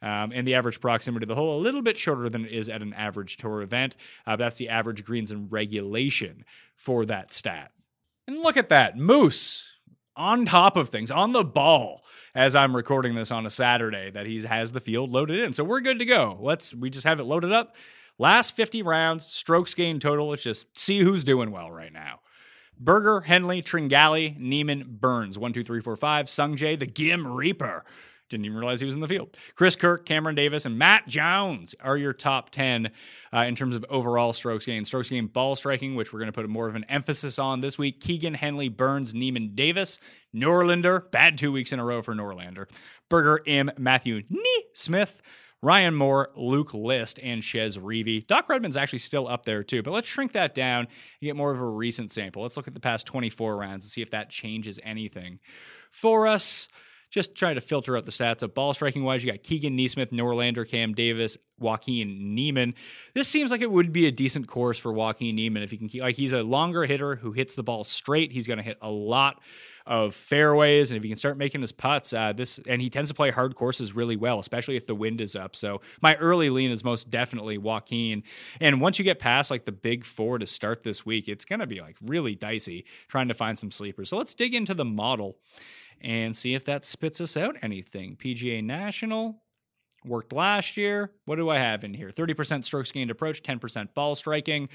Um, 0.00 0.32
and 0.32 0.46
the 0.46 0.54
average 0.54 0.80
proximity 0.80 1.26
to 1.26 1.28
the 1.28 1.34
hole 1.34 1.58
a 1.58 1.60
little 1.60 1.82
bit 1.82 1.98
shorter 1.98 2.30
than 2.30 2.46
it 2.46 2.52
is 2.52 2.70
at 2.70 2.80
an 2.80 2.94
average 2.94 3.36
tour 3.36 3.60
event. 3.60 3.96
Uh, 4.26 4.36
that's 4.36 4.56
the 4.56 4.70
average 4.70 5.04
greens 5.04 5.30
and 5.30 5.52
regulation 5.52 6.46
for 6.76 7.04
that 7.04 7.34
stat. 7.34 7.72
And 8.26 8.38
look 8.38 8.56
at 8.56 8.70
that, 8.70 8.96
Moose 8.96 9.66
on 10.16 10.46
top 10.46 10.76
of 10.78 10.88
things, 10.88 11.10
on 11.10 11.32
the 11.32 11.44
ball, 11.44 12.02
as 12.34 12.56
I'm 12.56 12.74
recording 12.74 13.14
this 13.14 13.30
on 13.30 13.44
a 13.44 13.50
Saturday, 13.50 14.10
that 14.10 14.24
he 14.24 14.40
has 14.42 14.72
the 14.72 14.80
field 14.80 15.10
loaded 15.10 15.40
in. 15.44 15.52
So 15.52 15.62
we're 15.62 15.80
good 15.80 15.98
to 15.98 16.06
go. 16.06 16.38
Let's 16.40 16.74
we 16.74 16.88
just 16.88 17.06
have 17.06 17.20
it 17.20 17.24
loaded 17.24 17.52
up. 17.52 17.76
Last 18.18 18.56
50 18.56 18.82
rounds, 18.82 19.26
strokes 19.26 19.74
gained 19.74 20.00
total. 20.00 20.28
Let's 20.28 20.42
just 20.42 20.78
see 20.78 21.00
who's 21.00 21.24
doing 21.24 21.50
well 21.50 21.70
right 21.70 21.92
now. 21.92 22.20
Berger, 22.80 23.20
Henley, 23.20 23.62
Tringali, 23.62 24.38
Niemann, 24.38 24.84
Burns. 25.00 25.38
One, 25.38 25.52
two, 25.52 25.62
three, 25.62 25.80
four, 25.80 25.96
five. 25.96 26.26
Sungjae, 26.26 26.78
the 26.78 26.86
Ghim 26.86 27.36
Reaper. 27.36 27.84
Didn't 28.30 28.46
even 28.46 28.58
realize 28.58 28.78
he 28.78 28.86
was 28.86 28.94
in 28.94 29.00
the 29.00 29.08
field. 29.08 29.36
Chris 29.56 29.74
Kirk, 29.74 30.06
Cameron 30.06 30.36
Davis, 30.36 30.64
and 30.64 30.78
Matt 30.78 31.08
Jones 31.08 31.74
are 31.80 31.96
your 31.96 32.12
top 32.12 32.50
10 32.50 32.90
uh, 33.34 33.38
in 33.40 33.56
terms 33.56 33.74
of 33.74 33.84
overall 33.90 34.32
strokes 34.32 34.66
gained. 34.66 34.86
Strokes 34.86 35.10
gained 35.10 35.32
ball 35.32 35.56
striking, 35.56 35.96
which 35.96 36.12
we're 36.12 36.20
going 36.20 36.30
to 36.30 36.32
put 36.32 36.48
more 36.48 36.68
of 36.68 36.76
an 36.76 36.84
emphasis 36.88 37.40
on 37.40 37.60
this 37.60 37.76
week. 37.76 38.00
Keegan, 38.00 38.34
Henley, 38.34 38.68
Burns, 38.68 39.12
Niemann, 39.12 39.56
Davis. 39.56 39.98
Norlander, 40.32 41.10
bad 41.10 41.36
two 41.38 41.50
weeks 41.50 41.72
in 41.72 41.80
a 41.80 41.84
row 41.84 42.02
for 42.02 42.14
Norlander. 42.14 42.70
Berger, 43.08 43.40
M, 43.48 43.72
Matthew, 43.76 44.22
Nee, 44.30 44.64
Smith. 44.74 45.20
Ryan 45.62 45.94
Moore, 45.94 46.30
Luke 46.36 46.72
List, 46.72 47.20
and 47.22 47.44
Chez 47.44 47.76
Reavie. 47.76 48.26
Doc 48.26 48.48
Redman's 48.48 48.76
actually 48.76 49.00
still 49.00 49.28
up 49.28 49.44
there 49.44 49.62
too, 49.62 49.82
but 49.82 49.90
let's 49.90 50.08
shrink 50.08 50.32
that 50.32 50.54
down 50.54 50.80
and 50.86 50.88
get 51.20 51.36
more 51.36 51.50
of 51.50 51.60
a 51.60 51.68
recent 51.68 52.10
sample. 52.10 52.42
Let's 52.42 52.56
look 52.56 52.68
at 52.68 52.74
the 52.74 52.80
past 52.80 53.06
24 53.06 53.56
rounds 53.56 53.84
and 53.84 53.90
see 53.90 54.00
if 54.00 54.10
that 54.10 54.30
changes 54.30 54.80
anything 54.82 55.38
for 55.90 56.26
us. 56.26 56.68
Just 57.10 57.34
try 57.34 57.54
to 57.54 57.60
filter 57.60 57.96
out 57.96 58.04
the 58.04 58.12
stats 58.12 58.42
of 58.42 58.54
ball 58.54 58.72
striking 58.72 59.02
wise. 59.02 59.24
You 59.24 59.32
got 59.32 59.42
Keegan 59.42 59.76
NeSmith, 59.76 60.12
Norlander, 60.12 60.68
Cam 60.68 60.94
Davis, 60.94 61.36
Joaquin 61.58 62.34
Niemann. 62.34 62.74
This 63.14 63.28
seems 63.28 63.50
like 63.50 63.60
it 63.60 63.70
would 63.70 63.92
be 63.92 64.06
a 64.06 64.12
decent 64.12 64.46
course 64.46 64.78
for 64.78 64.92
Joaquin 64.92 65.36
Niemann 65.36 65.62
if 65.62 65.70
he 65.70 65.76
can 65.76 65.88
keep 65.88 66.02
like 66.02 66.16
he's 66.16 66.32
a 66.32 66.42
longer 66.42 66.84
hitter 66.84 67.16
who 67.16 67.32
hits 67.32 67.54
the 67.54 67.62
ball 67.62 67.84
straight. 67.84 68.32
He's 68.32 68.46
going 68.46 68.58
to 68.58 68.62
hit 68.62 68.78
a 68.80 68.90
lot 68.90 69.40
of 69.86 70.14
fairways, 70.14 70.90
and 70.90 70.96
if 70.96 71.02
he 71.02 71.08
can 71.08 71.16
start 71.16 71.36
making 71.36 71.60
his 71.60 71.72
putts, 71.72 72.12
uh, 72.12 72.32
this 72.32 72.58
and 72.66 72.80
he 72.80 72.88
tends 72.88 73.10
to 73.10 73.14
play 73.14 73.30
hard 73.30 73.54
courses 73.54 73.94
really 73.94 74.16
well, 74.16 74.38
especially 74.38 74.76
if 74.76 74.86
the 74.86 74.94
wind 74.94 75.20
is 75.20 75.36
up. 75.36 75.56
So 75.56 75.80
my 76.00 76.14
early 76.16 76.48
lean 76.48 76.70
is 76.70 76.84
most 76.84 77.10
definitely 77.10 77.58
Joaquin. 77.58 78.22
And 78.60 78.80
once 78.80 78.98
you 78.98 79.04
get 79.04 79.18
past 79.18 79.50
like 79.50 79.64
the 79.64 79.72
big 79.72 80.04
four 80.04 80.38
to 80.38 80.46
start 80.46 80.82
this 80.82 81.04
week, 81.04 81.28
it's 81.28 81.44
going 81.44 81.60
to 81.60 81.66
be 81.66 81.80
like 81.80 81.96
really 82.00 82.34
dicey 82.34 82.86
trying 83.08 83.28
to 83.28 83.34
find 83.34 83.58
some 83.58 83.70
sleepers. 83.70 84.08
So 84.08 84.16
let's 84.16 84.34
dig 84.34 84.54
into 84.54 84.74
the 84.74 84.84
model 84.84 85.36
and 86.00 86.36
see 86.36 86.54
if 86.54 86.64
that 86.64 86.84
spits 86.84 87.20
us 87.20 87.36
out 87.36 87.56
anything. 87.62 88.16
PGA 88.16 88.62
National 88.62 89.42
worked 90.04 90.32
last 90.32 90.76
year. 90.76 91.12
What 91.26 91.36
do 91.36 91.50
I 91.50 91.58
have 91.58 91.84
in 91.84 91.94
here? 91.94 92.10
30% 92.10 92.64
strokes 92.64 92.90
gained 92.92 93.10
approach, 93.10 93.42
10% 93.42 93.94
ball 93.94 94.14
striking. 94.14 94.68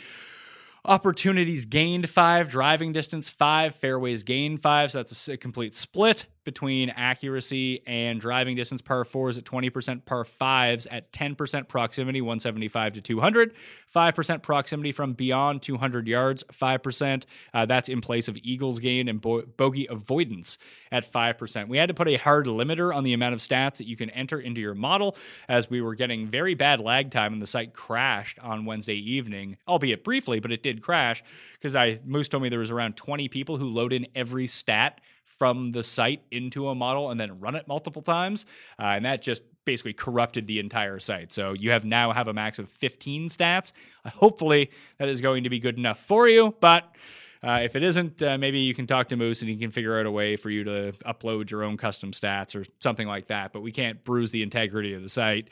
Opportunities 0.85 1.65
gained 1.65 2.09
five, 2.09 2.47
driving 2.47 2.93
distance 2.93 3.29
five, 3.29 3.75
fairways 3.75 4.23
gained 4.23 4.61
five. 4.61 4.91
So 4.91 4.99
that's 4.99 5.27
a 5.27 5.37
complete 5.37 5.73
split. 5.73 6.27
Between 6.45 6.89
accuracy 6.91 7.81
and 7.85 8.21
driving 8.21 8.55
distance 8.55 8.81
par 8.81 9.03
fours 9.03 9.37
at 9.37 9.43
20%, 9.43 10.05
par 10.05 10.23
fives 10.23 10.85
at 10.85 11.11
10% 11.11 11.67
proximity, 11.67 12.21
175 12.21 12.93
to 12.93 13.01
200, 13.01 13.53
5% 13.93 14.41
proximity 14.41 14.91
from 14.93 15.13
beyond 15.13 15.61
200 15.61 16.07
yards, 16.07 16.43
5%. 16.53 17.25
Uh, 17.53 17.65
that's 17.65 17.89
in 17.89 17.99
place 17.99 18.27
of 18.27 18.37
Eagles 18.43 18.79
gain 18.79 19.09
and 19.09 19.19
bo- 19.19 19.43
bogey 19.57 19.87
avoidance 19.89 20.57
at 20.91 21.11
5%. 21.11 21.67
We 21.67 21.77
had 21.77 21.89
to 21.89 21.93
put 21.93 22.07
a 22.07 22.15
hard 22.15 22.45
limiter 22.45 22.95
on 22.95 23.03
the 23.03 23.13
amount 23.13 23.33
of 23.33 23.39
stats 23.39 23.77
that 23.77 23.87
you 23.87 23.97
can 23.97 24.09
enter 24.11 24.39
into 24.39 24.61
your 24.61 24.75
model 24.75 25.17
as 25.49 25.69
we 25.69 25.81
were 25.81 25.95
getting 25.95 26.27
very 26.27 26.53
bad 26.53 26.79
lag 26.79 27.11
time 27.11 27.33
and 27.33 27.41
the 27.41 27.47
site 27.47 27.73
crashed 27.73 28.39
on 28.39 28.65
Wednesday 28.65 28.95
evening, 28.95 29.57
albeit 29.67 30.03
briefly, 30.03 30.39
but 30.39 30.51
it 30.51 30.63
did 30.63 30.81
crash 30.81 31.23
because 31.53 31.75
I 31.75 31.99
Moose 32.05 32.27
told 32.27 32.43
me 32.43 32.49
there 32.49 32.59
was 32.59 32.71
around 32.71 32.95
20 32.95 33.27
people 33.29 33.57
who 33.57 33.69
load 33.69 33.91
in 33.91 34.07
every 34.15 34.47
stat 34.47 35.01
from 35.25 35.67
the 35.67 35.83
site 35.83 36.21
into 36.31 36.69
a 36.69 36.75
model 36.75 37.11
and 37.11 37.19
then 37.19 37.39
run 37.39 37.55
it 37.55 37.67
multiple 37.67 38.01
times. 38.01 38.45
Uh, 38.79 38.85
and 38.85 39.05
that 39.05 39.21
just 39.21 39.43
basically 39.65 39.93
corrupted 39.93 40.47
the 40.47 40.59
entire 40.59 40.99
site. 40.99 41.33
So 41.33 41.53
you 41.53 41.71
have 41.71 41.83
now 41.83 42.13
have 42.13 42.27
a 42.27 42.33
max 42.33 42.59
of 42.59 42.69
15 42.69 43.29
stats. 43.29 43.73
Uh, 44.05 44.11
hopefully 44.11 44.71
that 44.99 45.09
is 45.09 45.21
going 45.21 45.43
to 45.43 45.49
be 45.49 45.59
good 45.59 45.77
enough 45.77 45.99
for 45.99 46.29
you, 46.29 46.55
but 46.59 46.95
uh, 47.43 47.59
if 47.61 47.75
it 47.75 47.83
isn't, 47.83 48.23
uh, 48.23 48.37
maybe 48.39 48.59
you 48.59 48.73
can 48.73 48.87
talk 48.87 49.09
to 49.09 49.15
Moose 49.15 49.41
and 49.41 49.49
he 49.49 49.55
can 49.55 49.69
figure 49.69 49.99
out 49.99 50.07
a 50.07 50.11
way 50.11 50.35
for 50.35 50.49
you 50.49 50.63
to 50.63 50.93
upload 51.05 51.51
your 51.51 51.63
own 51.63 51.77
custom 51.77 52.11
stats 52.11 52.55
or 52.55 52.65
something 52.79 53.07
like 53.07 53.27
that. 53.27 53.53
But 53.53 53.61
we 53.61 53.71
can't 53.71 54.03
bruise 54.03 54.31
the 54.31 54.41
integrity 54.41 54.95
of 54.95 55.03
the 55.03 55.09
site 55.09 55.49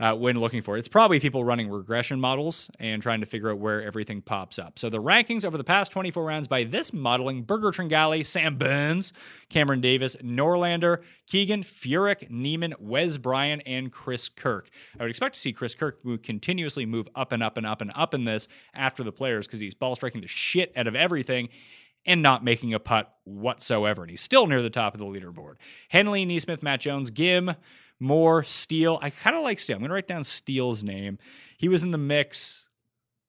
uh, 0.00 0.14
when 0.14 0.38
looking 0.38 0.62
for 0.62 0.76
it. 0.76 0.80
It's 0.80 0.88
probably 0.88 1.20
people 1.20 1.44
running 1.44 1.68
regression 1.68 2.20
models 2.20 2.70
and 2.78 3.02
trying 3.02 3.20
to 3.20 3.26
figure 3.26 3.50
out 3.50 3.58
where 3.58 3.82
everything 3.82 4.22
pops 4.22 4.58
up. 4.58 4.78
So 4.78 4.88
the 4.88 5.02
rankings 5.02 5.44
over 5.44 5.58
the 5.58 5.64
past 5.64 5.90
24 5.92 6.24
rounds 6.24 6.48
by 6.48 6.64
this 6.64 6.92
modeling 6.92 7.42
Berger 7.42 7.70
Tringali, 7.70 8.24
Sam 8.24 8.56
Burns, 8.56 9.12
Cameron 9.48 9.80
Davis, 9.80 10.16
Norlander, 10.16 11.02
Keegan, 11.26 11.62
Furyk, 11.62 12.30
Niemann, 12.30 12.74
Wes 12.78 13.16
Bryan, 13.16 13.60
and 13.62 13.90
Chris 13.90 14.28
Kirk. 14.28 14.70
I 14.98 15.02
would 15.02 15.10
expect 15.10 15.34
to 15.34 15.40
see 15.40 15.52
Chris 15.52 15.74
Kirk 15.74 16.04
move, 16.04 16.22
continuously 16.22 16.86
move 16.86 17.08
up 17.14 17.32
and 17.32 17.42
up 17.42 17.56
and 17.56 17.66
up 17.66 17.80
and 17.80 17.92
up 17.94 18.14
in 18.14 18.24
this 18.24 18.48
after 18.74 19.02
the 19.02 19.12
players 19.12 19.46
because 19.46 19.60
he's 19.60 19.74
ball 19.74 19.96
striking 19.96 20.20
the 20.20 20.28
shit 20.28 20.72
out 20.76 20.86
of 20.86 20.94
everything 20.94 21.48
and 22.06 22.22
not 22.22 22.44
making 22.44 22.72
a 22.72 22.80
putt 22.80 23.12
whatsoever. 23.24 24.02
And 24.02 24.10
he's 24.10 24.22
still 24.22 24.46
near 24.46 24.62
the 24.62 24.70
top 24.70 24.94
of 24.94 24.98
the 25.00 25.06
leaderboard. 25.06 25.56
Henley, 25.88 26.24
NeSmith, 26.24 26.62
Matt 26.62 26.80
Jones, 26.80 27.10
Ghim, 27.10 27.56
Moore, 28.00 28.42
Steele. 28.42 28.98
I 29.02 29.10
kind 29.10 29.36
of 29.36 29.42
like 29.42 29.58
Steele. 29.58 29.76
I'm 29.76 29.80
going 29.80 29.90
to 29.90 29.94
write 29.94 30.08
down 30.08 30.24
Steele's 30.24 30.84
name. 30.84 31.18
He 31.56 31.68
was 31.68 31.82
in 31.82 31.90
the 31.90 31.98
mix 31.98 32.68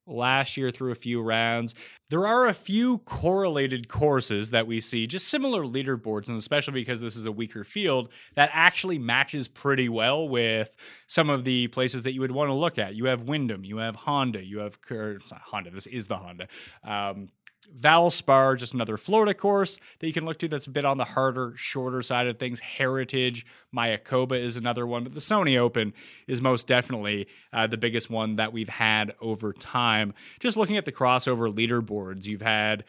last 0.10 0.58
year 0.58 0.72
through 0.72 0.92
a 0.92 0.96
few 0.96 1.22
rounds. 1.22 1.76
There 2.10 2.26
are 2.26 2.48
a 2.48 2.54
few 2.54 2.98
correlated 3.00 3.88
courses 3.88 4.50
that 4.50 4.66
we 4.66 4.82
see, 4.82 5.06
just 5.06 5.28
similar 5.28 5.64
leaderboards, 5.64 6.28
and 6.28 6.38
especially 6.38 6.74
because 6.74 7.00
this 7.00 7.16
is 7.16 7.28
a 7.28 7.32
weaker 7.32 7.64
field, 7.64 8.10
that 8.36 8.50
actually 8.52 8.98
matches 8.98 9.48
pretty 9.48 9.88
well 9.88 10.28
with 10.28 10.76
some 11.06 11.30
of 11.30 11.44
the 11.44 11.68
places 11.68 12.04
that 12.04 12.14
you 12.14 12.22
would 12.22 12.32
want 12.32 12.50
to 12.50 12.56
look 12.56 12.80
at. 12.80 12.96
You 12.96 13.06
have 13.06 13.22
Wyndham, 13.24 13.64
you 13.64 13.78
have 13.78 13.96
Honda, 13.96 14.44
you 14.44 14.60
have 14.60 14.80
Honda. 14.90 15.70
This 15.70 15.86
is 15.86 16.08
the 16.08 16.18
Honda. 16.18 16.48
Um, 16.84 17.30
Valspar, 17.78 18.58
just 18.58 18.74
another 18.74 18.98
Florida 18.98 19.34
course 19.34 19.80
that 20.00 20.08
you 20.08 20.14
can 20.14 20.26
look 20.26 20.38
to 20.40 20.48
that's 20.48 20.68
a 20.68 20.72
bit 20.72 20.86
on 20.86 20.98
the 20.98 21.06
harder, 21.06 21.54
shorter 21.56 22.02
side 22.02 22.28
of 22.28 22.38
things. 22.38 22.60
Heritage, 22.60 23.46
Mayakoba 23.76 24.40
is 24.40 24.58
another 24.58 24.86
one, 24.86 25.04
but 25.04 25.14
the 25.14 25.20
Sony 25.20 25.58
Open 25.58 25.94
is 26.28 26.42
most 26.42 26.68
definitely 26.68 27.28
uh, 27.54 27.68
the 27.68 27.78
biggest 27.78 28.10
one 28.10 28.38
that 28.38 28.54
we've 28.54 28.70
had 28.70 29.14
over 29.22 29.54
time. 29.54 30.14
Just 30.40 30.58
looking 30.58 30.78
at 30.78 30.86
the 30.86 30.92
crossover 30.92 31.54
leaderboards, 31.54 32.26
you've 32.26 32.42
had 32.42 32.84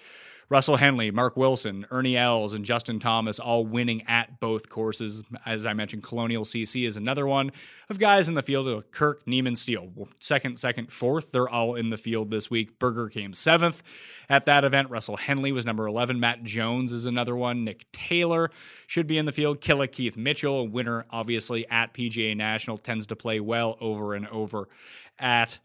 Russell 0.50 0.78
Henley, 0.78 1.12
Mark 1.12 1.36
Wilson, 1.36 1.86
Ernie 1.92 2.16
Els, 2.16 2.54
and 2.54 2.64
Justin 2.64 2.98
Thomas 2.98 3.38
all 3.38 3.64
winning 3.64 4.02
at 4.08 4.40
both 4.40 4.68
courses. 4.68 5.22
As 5.46 5.64
I 5.64 5.74
mentioned, 5.74 6.02
Colonial 6.02 6.42
CC 6.42 6.88
is 6.88 6.96
another 6.96 7.24
one 7.24 7.52
of 7.88 8.00
guys 8.00 8.28
in 8.28 8.34
the 8.34 8.42
field. 8.42 8.90
Kirk, 8.90 9.24
Niemann, 9.28 9.54
Steele, 9.54 10.08
second, 10.18 10.58
second, 10.58 10.92
fourth. 10.92 11.30
They're 11.30 11.48
all 11.48 11.76
in 11.76 11.90
the 11.90 11.96
field 11.96 12.32
this 12.32 12.50
week. 12.50 12.80
Berger 12.80 13.08
came 13.08 13.32
seventh 13.32 13.84
at 14.28 14.44
that 14.46 14.64
event. 14.64 14.90
Russell 14.90 15.16
Henley 15.16 15.52
was 15.52 15.64
number 15.64 15.86
11. 15.86 16.18
Matt 16.18 16.42
Jones 16.42 16.90
is 16.90 17.06
another 17.06 17.36
one. 17.36 17.62
Nick 17.62 17.86
Taylor 17.92 18.50
should 18.88 19.06
be 19.06 19.18
in 19.18 19.26
the 19.26 19.32
field. 19.32 19.60
Killa 19.60 19.86
Keith 19.86 20.16
Mitchell, 20.16 20.62
a 20.62 20.64
winner, 20.64 21.06
obviously, 21.10 21.64
at 21.70 21.94
PGA 21.94 22.36
National, 22.36 22.76
tends 22.76 23.06
to 23.06 23.14
play 23.14 23.38
well 23.38 23.78
over 23.80 24.14
and 24.14 24.26
over 24.26 24.68
at 25.16 25.60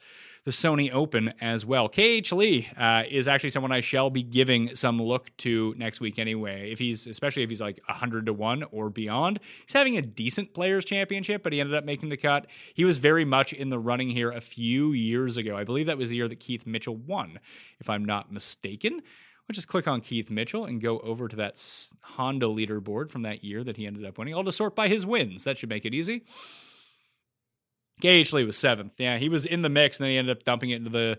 the 0.46 0.52
Sony 0.52 0.94
Open 0.94 1.34
as 1.42 1.66
well. 1.66 1.90
KH 1.90 2.32
Lee 2.32 2.70
uh, 2.78 3.04
is 3.10 3.28
actually 3.28 3.50
someone 3.50 3.72
I 3.72 3.82
shall 3.82 4.12
be 4.12 4.22
giving 4.22 4.76
some 4.76 5.02
look 5.02 5.36
to 5.38 5.74
next 5.76 6.00
week 6.00 6.20
anyway. 6.20 6.72
If 6.72 6.78
he's, 6.78 7.08
especially 7.08 7.42
if 7.42 7.50
he's 7.50 7.62
like 7.62 7.82
100 7.88 8.28
to 8.28 8.34
1 8.34 8.64
or 8.72 8.92
beyond, 8.92 9.40
he's 9.66 9.74
having 9.74 9.98
a 9.98 10.04
decent 10.04 10.54
Players 10.54 10.86
Championship, 10.86 11.42
but 11.42 11.52
he 11.52 11.60
ended 11.60 11.76
up 11.76 11.84
making 11.84 12.10
the 12.10 12.18
cut. 12.18 12.46
He 12.76 12.86
was 12.86 12.98
very 12.98 13.26
much 13.26 13.54
in 13.54 13.70
the 13.70 13.80
running 13.80 14.12
here 14.12 14.32
a 14.32 14.40
few 14.40 14.94
years 14.94 15.38
ago. 15.38 15.58
I 15.58 15.64
believe 15.64 15.88
that 15.88 15.98
was 15.98 16.12
the 16.12 16.18
year 16.18 16.28
that 16.28 16.40
Keith 16.40 16.68
Mitchell 16.68 16.96
won, 16.96 17.40
if 17.80 17.90
I'm 17.90 18.06
not 18.06 18.32
mistaken. 18.32 19.02
We'll 19.48 19.54
just 19.54 19.68
click 19.68 19.88
on 19.88 20.02
Keith 20.02 20.30
Mitchell 20.30 20.66
and 20.66 20.80
go 20.80 21.00
over 21.00 21.28
to 21.28 21.36
that 21.38 21.64
Honda 22.02 22.48
leaderboard 22.48 23.10
from 23.10 23.24
that 23.24 23.44
year 23.44 23.64
that 23.64 23.78
he 23.78 23.88
ended 23.88 24.06
up 24.06 24.18
winning. 24.18 24.36
I'll 24.36 24.44
just 24.44 24.58
sort 24.58 24.76
by 24.76 24.90
his 24.90 25.08
wins. 25.08 25.44
That 25.44 25.58
should 25.58 25.70
make 25.70 25.86
it 25.86 25.94
easy. 25.94 26.24
KH 28.02 28.34
Lee 28.34 28.44
was 28.44 28.58
seventh. 28.58 28.94
Yeah, 28.98 29.18
he 29.18 29.30
was 29.30 29.46
in 29.46 29.62
the 29.62 29.70
mix, 29.70 30.00
and 30.00 30.06
then 30.06 30.12
he 30.12 30.18
ended 30.18 30.38
up 30.38 30.44
dumping 30.44 30.70
it 30.72 30.76
into 30.76 30.90
the. 30.90 31.18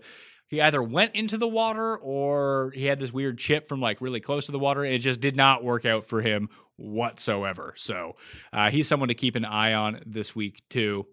He 0.49 0.61
either 0.61 0.81
went 0.81 1.13
into 1.13 1.37
the 1.37 1.47
water 1.47 1.97
or 1.97 2.71
he 2.73 2.85
had 2.85 2.99
this 2.99 3.11
weird 3.11 3.37
chip 3.37 3.67
from 3.67 3.81
like 3.81 3.99
really 3.99 4.21
close 4.21 4.45
to 4.45 4.51
the 4.51 4.59
water, 4.59 4.83
and 4.83 4.93
it 4.93 4.99
just 4.99 5.19
did 5.19 5.35
not 5.35 5.63
work 5.63 5.85
out 5.85 6.05
for 6.05 6.21
him 6.21 6.49
whatsoever. 6.77 7.73
So 7.75 8.15
uh, 8.53 8.69
he's 8.69 8.87
someone 8.87 9.09
to 9.09 9.15
keep 9.15 9.35
an 9.35 9.43
eye 9.43 9.73
on 9.73 10.01
this 10.05 10.35
week 10.35 10.61
too. 10.69 11.05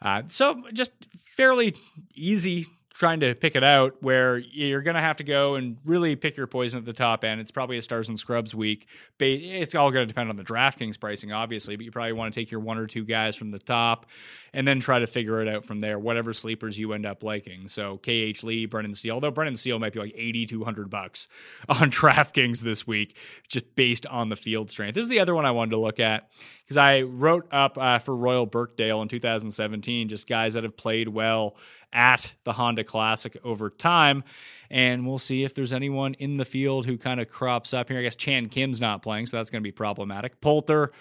Uh, 0.00 0.22
so 0.28 0.62
just 0.72 0.92
fairly 1.16 1.74
easy 2.14 2.66
trying 2.94 3.20
to 3.20 3.34
pick 3.34 3.54
it 3.54 3.62
out 3.62 3.94
where 4.00 4.38
you're 4.38 4.82
going 4.82 4.96
to 4.96 5.00
have 5.00 5.16
to 5.16 5.24
go 5.24 5.54
and 5.54 5.78
really 5.84 6.16
pick 6.16 6.36
your 6.36 6.48
poison 6.48 6.78
at 6.78 6.84
the 6.84 6.92
top 6.92 7.22
end. 7.22 7.40
It's 7.40 7.52
probably 7.52 7.78
a 7.78 7.82
stars 7.82 8.08
and 8.08 8.18
scrubs 8.18 8.54
week. 8.54 8.88
It's 9.20 9.74
all 9.76 9.92
going 9.92 10.02
to 10.02 10.12
depend 10.12 10.30
on 10.30 10.36
the 10.36 10.42
DraftKings 10.42 10.98
pricing, 10.98 11.30
obviously, 11.30 11.76
but 11.76 11.84
you 11.84 11.92
probably 11.92 12.12
want 12.12 12.34
to 12.34 12.40
take 12.40 12.50
your 12.50 12.60
one 12.60 12.76
or 12.76 12.88
two 12.88 13.04
guys 13.04 13.36
from 13.36 13.52
the 13.52 13.58
top 13.60 14.06
and 14.52 14.66
then 14.66 14.80
try 14.80 14.98
to 14.98 15.06
figure 15.06 15.40
it 15.40 15.48
out 15.48 15.64
from 15.64 15.78
there, 15.78 15.98
whatever 15.98 16.32
sleepers 16.32 16.78
you 16.78 16.92
end 16.92 17.06
up 17.06 17.22
liking. 17.22 17.68
So 17.68 17.98
KH 17.98 18.42
Lee, 18.42 18.66
Brendan 18.66 18.94
Steele, 18.94 19.14
although 19.14 19.30
Brendan 19.30 19.56
Steele 19.56 19.78
might 19.78 19.92
be 19.92 20.00
like 20.00 20.14
8,200 20.16 20.90
bucks 20.90 21.28
on 21.68 21.90
DraftKings 21.90 22.60
this 22.60 22.86
week, 22.86 23.16
just 23.48 23.76
based 23.76 24.06
on 24.06 24.28
the 24.28 24.36
field 24.36 24.70
strength. 24.70 24.94
This 24.94 25.02
is 25.02 25.08
the 25.08 25.20
other 25.20 25.34
one 25.34 25.46
I 25.46 25.52
wanted 25.52 25.70
to 25.72 25.78
look 25.78 26.00
at 26.00 26.30
because 26.64 26.76
I 26.76 27.02
wrote 27.02 27.46
up 27.52 27.78
uh, 27.78 27.98
for 27.98 28.16
Royal 28.16 28.46
Birkdale 28.46 29.02
in 29.02 29.08
2017, 29.08 30.08
just 30.08 30.26
guys 30.26 30.54
that 30.54 30.64
have 30.64 30.76
played 30.76 31.08
well 31.08 31.56
at 31.92 32.34
the 32.44 32.52
Honda 32.52 32.84
Classic 32.84 33.36
over 33.44 33.70
time. 33.70 34.24
And 34.70 35.06
we'll 35.06 35.18
see 35.18 35.44
if 35.44 35.54
there's 35.54 35.72
anyone 35.72 36.14
in 36.14 36.36
the 36.36 36.44
field 36.44 36.86
who 36.86 36.98
kind 36.98 37.20
of 37.20 37.28
crops 37.28 37.72
up 37.72 37.88
here. 37.88 37.98
I 37.98 38.02
guess 38.02 38.16
Chan 38.16 38.48
Kim's 38.48 38.80
not 38.80 39.02
playing, 39.02 39.26
so 39.26 39.36
that's 39.36 39.50
going 39.50 39.62
to 39.62 39.66
be 39.66 39.72
problematic. 39.72 40.40
Poulter, 40.40 40.92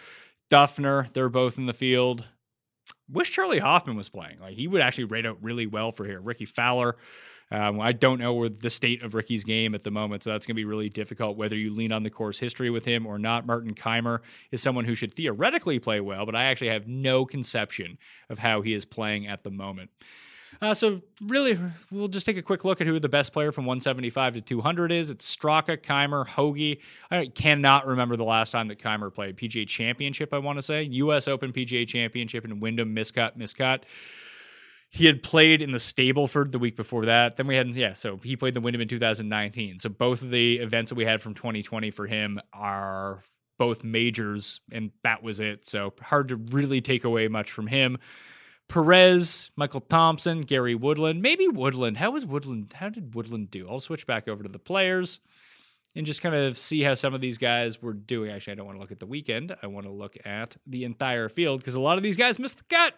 Dufner, 0.50 1.12
they're 1.14 1.30
both 1.30 1.58
in 1.58 1.66
the 1.66 1.74
field. 1.74 2.26
Wish 3.10 3.32
Charley 3.32 3.60
Hoffman 3.60 3.98
was 3.98 4.10
playing. 4.10 4.40
Like 4.40 4.56
he 4.56 4.68
would 4.68 4.82
actually 4.82 5.06
rate 5.06 5.26
out 5.26 5.38
really 5.42 5.68
well 5.68 5.92
for 5.92 6.06
here. 6.06 6.20
Rickie 6.20 6.46
Fowler. 6.46 6.96
Um, 7.50 7.80
I 7.80 7.94
don't 7.94 8.20
know 8.20 8.34
where 8.34 8.50
the 8.50 8.70
state 8.70 9.04
of 9.04 9.14
Rickie's 9.14 9.46
game 9.46 9.74
at 9.74 9.84
the 9.84 9.92
moment, 9.92 10.24
so 10.24 10.32
that's 10.32 10.46
going 10.46 10.56
to 10.56 10.60
be 10.60 10.66
really 10.66 10.90
difficult 10.90 11.38
whether 11.38 11.56
you 11.56 11.74
lean 11.74 11.94
on 11.94 12.04
the 12.04 12.10
course 12.10 12.40
history 12.40 12.70
with 12.70 12.84
him 12.84 13.06
or 13.06 13.18
not. 13.18 13.48
Martin 13.48 13.74
Kaymer 13.74 14.20
is 14.52 14.62
someone 14.62 14.84
who 14.84 14.96
should 14.96 15.14
theoretically 15.14 15.80
play 15.80 16.02
well, 16.02 16.26
but 16.26 16.36
I 16.36 16.46
actually 16.46 16.70
have 16.70 16.88
no 16.88 17.26
conception 17.26 17.98
of 18.30 18.40
how 18.40 18.62
he 18.62 18.74
is 18.74 18.84
playing 18.84 19.28
at 19.28 19.44
the 19.44 19.52
moment. 19.52 19.92
Uh, 20.62 20.74
so 20.74 21.02
really, 21.26 21.58
we'll 21.92 22.08
just 22.08 22.26
take 22.26 22.38
a 22.38 22.42
quick 22.42 22.66
look 22.66 22.82
at 22.82 22.88
who 22.88 23.00
the 23.00 23.10
best 23.10 23.34
player 23.34 23.52
from 23.52 23.66
175 23.66 24.36
to 24.36 24.42
200 24.42 24.92
is. 24.92 25.10
It's 25.10 25.36
Straka, 25.36 25.78
Kaymer, 25.78 26.28
Hoge. 26.28 26.80
I 27.12 27.28
cannot 27.28 27.86
remember 27.88 28.16
the 28.16 28.24
last 28.24 28.52
time 28.52 28.68
that 28.70 28.80
Kaymer 28.80 29.14
played 29.14 29.38
PGA 29.38 29.68
Championship. 29.68 30.34
I 30.34 30.40
want 30.40 30.58
to 30.58 30.64
say 30.64 30.84
U.S. 30.84 31.28
Open 31.28 31.52
PGA 31.52 31.88
Championship 31.88 32.44
and 32.44 32.62
Wyndham 32.62 32.96
miscut 32.96 33.38
miscut. 33.38 33.84
He 34.90 35.06
had 35.06 35.22
played 35.22 35.62
in 35.62 35.72
the 35.72 35.80
Stableford 35.80 36.52
the 36.52 36.60
week 36.60 36.78
before 36.78 37.06
that. 37.06 37.36
Then 37.36 37.48
we 37.48 37.56
had 37.56 37.76
yeah, 37.76 37.94
so 37.94 38.18
he 38.24 38.36
played 38.36 38.54
the 38.54 38.62
Wyndham 38.62 38.82
in 38.82 38.88
2019. 38.88 39.80
So 39.80 39.90
both 39.90 40.22
of 40.22 40.30
the 40.30 40.60
events 40.60 40.90
that 40.90 40.96
we 40.96 41.06
had 41.06 41.22
from 41.22 41.34
2020 41.34 41.92
for 41.92 42.08
him 42.08 42.40
are 42.54 43.22
both 43.58 43.84
majors, 43.84 44.62
and 44.72 44.92
that 45.04 45.24
was 45.24 45.40
it. 45.40 45.66
So 45.66 45.94
hard 46.02 46.30
to 46.30 46.36
really 46.38 46.80
take 46.80 47.04
away 47.04 47.28
much 47.28 47.52
from 47.52 47.68
him. 47.68 47.98
Perez, 48.68 49.50
Michael 49.56 49.82
Thompson, 49.82 50.42
Gary 50.42 50.76
Woodland, 50.76 51.22
maybe 51.22 51.48
Woodland. 51.48 51.98
How 51.98 52.12
was 52.12 52.26
Woodland? 52.26 52.74
How 52.74 52.90
did 52.90 53.16
Woodland 53.16 53.50
do? 53.50 53.68
I'll 53.70 53.80
switch 53.80 54.06
back 54.06 54.28
over 54.28 54.44
to 54.44 54.50
the 54.50 54.60
players 54.60 55.20
and 55.96 56.06
just 56.06 56.22
kind 56.22 56.36
of 56.36 56.58
see 56.58 56.82
how 56.82 56.94
some 56.94 57.14
of 57.14 57.22
these 57.22 57.38
guys 57.38 57.82
were 57.82 57.94
doing. 57.94 58.30
Actually, 58.30 58.54
I 58.54 58.56
don't 58.58 58.66
want 58.66 58.78
to 58.78 58.82
look 58.82 58.92
at 58.92 59.00
the 59.00 59.06
weekend. 59.06 59.56
I 59.64 59.68
want 59.68 59.86
to 59.86 59.92
look 59.92 60.18
at 60.26 60.58
the 60.68 60.84
entire 60.84 61.30
field 61.30 61.60
because 61.60 61.76
a 61.76 61.82
lot 61.82 61.98
of 61.98 62.04
these 62.04 62.18
guys 62.18 62.40
missed 62.40 62.58
the 62.58 62.64
cut. 62.66 62.94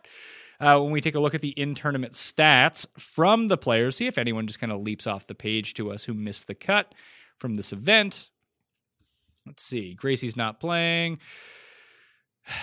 Uh, 0.60 0.80
when 0.80 0.92
we 0.92 1.00
take 1.00 1.16
a 1.16 1.20
look 1.20 1.34
at 1.34 1.42
the 1.42 1.52
in 1.52 1.76
tournament 1.76 2.14
stats 2.14 2.86
from 2.98 3.48
the 3.48 3.58
players, 3.58 3.96
see 3.96 4.08
if 4.08 4.18
anyone 4.18 4.48
just 4.48 4.60
kind 4.60 4.74
of 4.74 4.82
leaps 4.82 5.08
off 5.08 5.28
the 5.28 5.36
page 5.36 5.74
to 5.76 5.92
us 5.92 6.04
who 6.04 6.14
missed 6.14 6.48
the 6.48 6.56
cut 6.56 6.94
from 7.38 7.56
this 7.56 7.72
event. 7.72 8.30
Let's 9.46 9.64
see. 9.64 9.94
Gracie's 9.94 10.36
not 10.36 10.60
playing. 10.60 11.20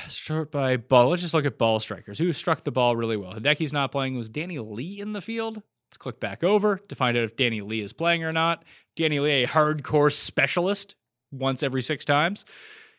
Start 0.07 0.51
by 0.51 0.77
ball. 0.77 1.11
Let's 1.11 1.23
just 1.23 1.35
look 1.35 1.47
at 1.47 1.59
ball 1.59 1.81
strikers. 1.81 2.19
Who 2.19 2.33
struck 2.33 2.65
the 2.65 2.73
ball 2.73 2.97
really 2.97 3.17
well? 3.17 3.35
Hideki's 3.35 3.73
not 3.73 3.93
playing. 3.93 4.17
Was 4.17 4.29
Danny 4.29 4.59
Lee 4.59 5.01
in 5.01 5.13
the 5.13 5.21
field? 5.21 5.63
Let's 5.89 5.97
click 5.97 6.19
back 6.19 6.43
over 6.43 6.79
to 6.89 6.95
find 6.95 7.17
out 7.17 7.25
if 7.25 7.37
Danny 7.37 7.61
Lee 7.61 7.81
is 7.81 7.93
playing 7.93 8.25
or 8.25 8.33
not. 8.33 8.65
Danny 8.97 9.21
Lee, 9.21 9.45
a 9.45 9.47
hardcore 9.47 10.13
specialist, 10.13 10.97
once 11.31 11.63
every 11.63 11.83
six 11.83 12.05
times. 12.05 12.45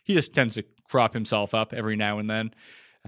He 0.03 0.13
just 0.13 0.33
tends 0.33 0.55
to 0.55 0.63
crop 0.89 1.13
himself 1.13 1.53
up 1.53 1.73
every 1.73 1.97
now 1.97 2.19
and 2.19 2.29
then. 2.29 2.51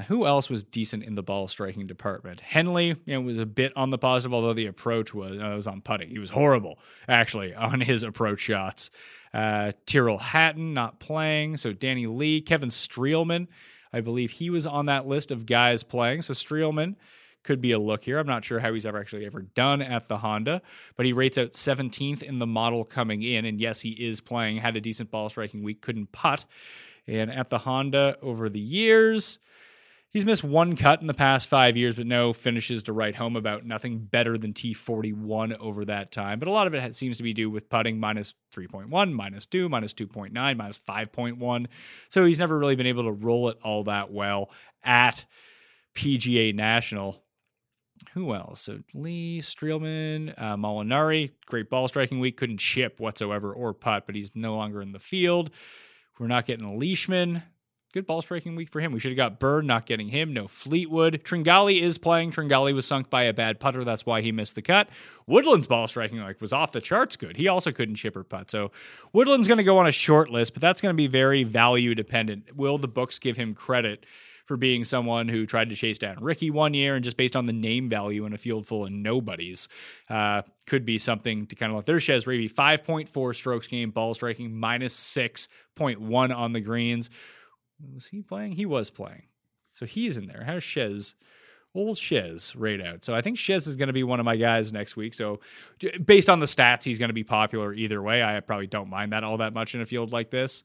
Who 0.07 0.25
else 0.25 0.49
was 0.49 0.63
decent 0.63 1.03
in 1.03 1.15
the 1.15 1.23
ball 1.23 1.47
striking 1.47 1.87
department? 1.87 2.41
Henley 2.41 2.87
you 2.87 3.13
know, 3.13 3.21
was 3.21 3.37
a 3.37 3.45
bit 3.45 3.75
on 3.75 3.89
the 3.89 3.97
positive, 3.97 4.33
although 4.33 4.53
the 4.53 4.67
approach 4.67 5.13
was 5.13 5.39
uh, 5.39 5.55
was 5.55 5.67
on 5.67 5.81
putting. 5.81 6.09
He 6.09 6.19
was 6.19 6.29
horrible, 6.29 6.79
actually, 7.07 7.53
on 7.55 7.81
his 7.81 8.03
approach 8.03 8.39
shots. 8.39 8.89
Uh, 9.33 9.71
Tyrrell 9.85 10.17
Hatton 10.17 10.73
not 10.73 10.99
playing, 10.99 11.57
so 11.57 11.73
Danny 11.73 12.07
Lee, 12.07 12.41
Kevin 12.41 12.69
Streelman, 12.69 13.47
I 13.93 14.01
believe 14.01 14.31
he 14.31 14.49
was 14.49 14.65
on 14.65 14.85
that 14.87 15.07
list 15.07 15.31
of 15.31 15.45
guys 15.45 15.83
playing. 15.83 16.21
So 16.21 16.33
Streelman 16.33 16.95
could 17.43 17.61
be 17.61 17.71
a 17.71 17.79
look 17.79 18.03
here. 18.03 18.19
I'm 18.19 18.27
not 18.27 18.43
sure 18.43 18.59
how 18.59 18.73
he's 18.73 18.85
ever 18.85 18.99
actually 18.99 19.25
ever 19.25 19.41
done 19.41 19.81
at 19.81 20.07
the 20.07 20.17
Honda, 20.17 20.61
but 20.95 21.05
he 21.05 21.13
rates 21.13 21.37
out 21.37 21.51
17th 21.51 22.21
in 22.21 22.39
the 22.39 22.45
model 22.45 22.83
coming 22.83 23.23
in. 23.23 23.45
And 23.45 23.59
yes, 23.59 23.81
he 23.81 23.91
is 23.91 24.21
playing, 24.21 24.57
had 24.57 24.75
a 24.75 24.81
decent 24.81 25.09
ball 25.09 25.29
striking 25.29 25.63
week, 25.63 25.81
couldn't 25.81 26.11
putt. 26.11 26.45
And 27.07 27.31
at 27.31 27.49
the 27.49 27.59
Honda 27.59 28.17
over 28.21 28.49
the 28.49 28.59
years, 28.59 29.39
He's 30.11 30.25
missed 30.25 30.43
one 30.43 30.75
cut 30.75 31.01
in 31.01 31.07
the 31.07 31.13
past 31.13 31.47
five 31.47 31.77
years, 31.77 31.95
but 31.95 32.07
no 32.07 32.33
finishes 32.33 32.81
to 32.83 32.93
write 32.93 33.15
home 33.15 33.35
about. 33.35 33.63
Nothing 33.63 33.99
better 33.99 34.39
than 34.39 34.53
T41 34.53 35.59
over 35.59 35.85
that 35.85 36.11
time. 36.11 36.39
But 36.39 36.47
a 36.47 36.51
lot 36.51 36.65
of 36.65 36.73
it 36.73 36.95
seems 36.95 37.17
to 37.17 37.23
be 37.23 37.33
due 37.33 37.49
with 37.49 37.69
putting 37.69 37.99
minus 37.99 38.33
3.1, 38.55 39.11
minus 39.11 39.45
2, 39.45 39.69
minus 39.69 39.93
2.9, 39.93 40.31
minus 40.33 40.79
5.1. 40.79 41.67
So 42.09 42.25
he's 42.25 42.39
never 42.39 42.57
really 42.57 42.75
been 42.75 42.87
able 42.87 43.03
to 43.03 43.11
roll 43.11 43.49
it 43.49 43.59
all 43.63 43.83
that 43.83 44.11
well 44.11 44.49
at 44.83 45.25
PGA 45.93 46.55
National. 46.55 47.23
Who 48.13 48.33
else? 48.33 48.61
So 48.61 48.79
Lee, 48.95 49.41
Streelman, 49.41 50.33
uh, 50.41 50.55
Molinari, 50.55 51.33
great 51.45 51.69
ball 51.69 51.87
striking 51.87 52.19
week, 52.19 52.37
couldn't 52.37 52.59
chip 52.59 52.99
whatsoever 52.99 53.53
or 53.53 53.75
putt, 53.75 54.07
but 54.07 54.15
he's 54.15 54.35
no 54.35 54.55
longer 54.55 54.81
in 54.81 54.91
the 54.91 54.99
field. 54.99 55.51
We're 56.17 56.27
not 56.27 56.47
getting 56.47 56.79
Leishman. 56.79 57.43
Good 57.91 58.05
ball 58.05 58.21
striking 58.21 58.55
week 58.55 58.69
for 58.69 58.79
him. 58.79 58.91
We 58.91 58.99
should 58.99 59.09
have 59.09 59.17
got 59.17 59.39
Bird, 59.39 59.65
not 59.65 59.87
getting 59.87 60.09
him. 60.09 60.31
No 60.31 60.47
Fleetwood. 60.47 61.23
Tringali 61.23 61.81
is 61.81 61.97
playing. 61.97 62.31
Tringali 62.31 62.71
was 62.71 62.85
sunk 62.85 63.09
by 63.09 63.23
a 63.23 63.33
bad 63.33 63.59
putter. 63.59 63.83
That's 63.83 64.05
why 64.05 64.21
he 64.21 64.31
missed 64.31 64.53
the 64.53 64.61
cut. 64.61 64.89
Woodland's 65.25 65.65
ball 65.65 65.87
striking 65.87 66.19
like 66.19 66.39
was 66.39 66.53
off 66.53 66.71
the 66.71 66.81
charts 66.81 67.15
good. 67.15 67.35
He 67.35 67.47
also 67.47 67.71
couldn't 67.71 67.95
chip 67.95 68.15
or 68.15 68.23
putt. 68.23 68.51
So 68.51 68.69
Woodland's 69.11 69.47
going 69.47 69.57
to 69.57 69.63
go 69.63 69.79
on 69.79 69.87
a 69.87 69.91
short 69.91 70.29
list, 70.29 70.53
but 70.53 70.61
that's 70.61 70.81
going 70.81 70.93
to 70.93 70.97
be 70.97 71.07
very 71.07 71.43
value 71.43 71.95
dependent. 71.95 72.55
Will 72.55 72.77
the 72.77 72.87
books 72.87 73.17
give 73.17 73.37
him 73.37 73.55
credit 73.55 74.05
for 74.45 74.55
being 74.55 74.83
someone 74.83 75.27
who 75.27 75.47
tried 75.47 75.69
to 75.69 75.75
chase 75.75 75.97
down 75.97 76.15
Rickie 76.21 76.51
one 76.51 76.75
year 76.75 76.95
and 76.95 77.03
just 77.03 77.17
based 77.17 77.35
on 77.35 77.47
the 77.47 77.53
name 77.53 77.89
value 77.89 78.25
in 78.25 78.33
a 78.33 78.37
field 78.37 78.67
full 78.67 78.85
of 78.85 78.91
nobodies, 78.91 79.67
uh, 80.11 80.43
could 80.67 80.85
be 80.85 80.99
something 80.99 81.47
to 81.47 81.55
kind 81.55 81.71
of 81.71 81.75
let 81.75 81.87
their 81.87 81.99
Chez 81.99 82.25
Reavie 82.25 82.51
5.4 82.51 83.35
strokes 83.35 83.65
game, 83.65 83.89
ball 83.89 84.13
striking, 84.13 84.55
minus 84.55 84.95
6.1 84.95 86.35
on 86.35 86.53
the 86.53 86.61
greens 86.61 87.09
was 87.93 88.07
he 88.07 88.21
playing? 88.21 88.53
He 88.53 88.65
was 88.65 88.89
playing. 88.89 89.23
So 89.71 89.85
he's 89.85 90.17
in 90.17 90.27
there. 90.27 90.43
How's 90.45 90.63
Chez? 90.63 91.15
Old 91.75 91.97
Chez 91.97 92.55
right 92.55 92.81
out. 92.81 93.03
So 93.03 93.13
I 93.13 93.21
think 93.21 93.37
Chez 93.37 93.67
is 93.67 93.75
going 93.75 93.87
to 93.87 93.93
be 93.93 94.03
one 94.03 94.19
of 94.19 94.25
my 94.25 94.35
guys 94.35 94.73
next 94.73 94.95
week. 94.95 95.13
So 95.13 95.39
based 96.03 96.29
on 96.29 96.39
the 96.39 96.47
stats, 96.47 96.83
he's 96.83 96.97
going 96.97 97.09
to 97.09 97.13
be 97.13 97.23
popular 97.23 97.73
either 97.73 98.01
way. 98.01 98.23
I 98.23 98.39
probably 98.39 98.67
don't 98.67 98.89
mind 98.89 99.13
that 99.13 99.23
all 99.23 99.37
that 99.37 99.53
much 99.53 99.75
in 99.75 99.81
a 99.81 99.85
field 99.85 100.11
like 100.11 100.31
this. 100.31 100.63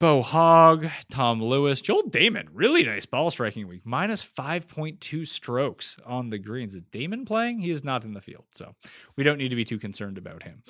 Beau 0.00 0.22
Hoge, 0.22 0.90
Tom 1.10 1.42
Lewis, 1.42 1.80
Joel 1.80 2.02
Dahmen. 2.10 2.48
really 2.52 2.82
nice 2.82 3.06
ball 3.06 3.30
striking 3.30 3.68
week, 3.68 3.82
minus 3.84 4.24
5.2 4.24 5.26
strokes 5.26 5.96
on 6.04 6.30
the 6.30 6.38
greens. 6.38 6.74
Is 6.74 6.82
Dahmen 6.82 7.24
playing? 7.24 7.60
He 7.60 7.70
is 7.70 7.84
not 7.84 8.04
in 8.04 8.12
the 8.12 8.20
field, 8.20 8.44
so 8.50 8.74
we 9.16 9.22
don't 9.22 9.38
need 9.38 9.50
to 9.50 9.56
be 9.56 9.64
too 9.64 9.78
concerned 9.78 10.18
about 10.18 10.42
him. 10.42 10.62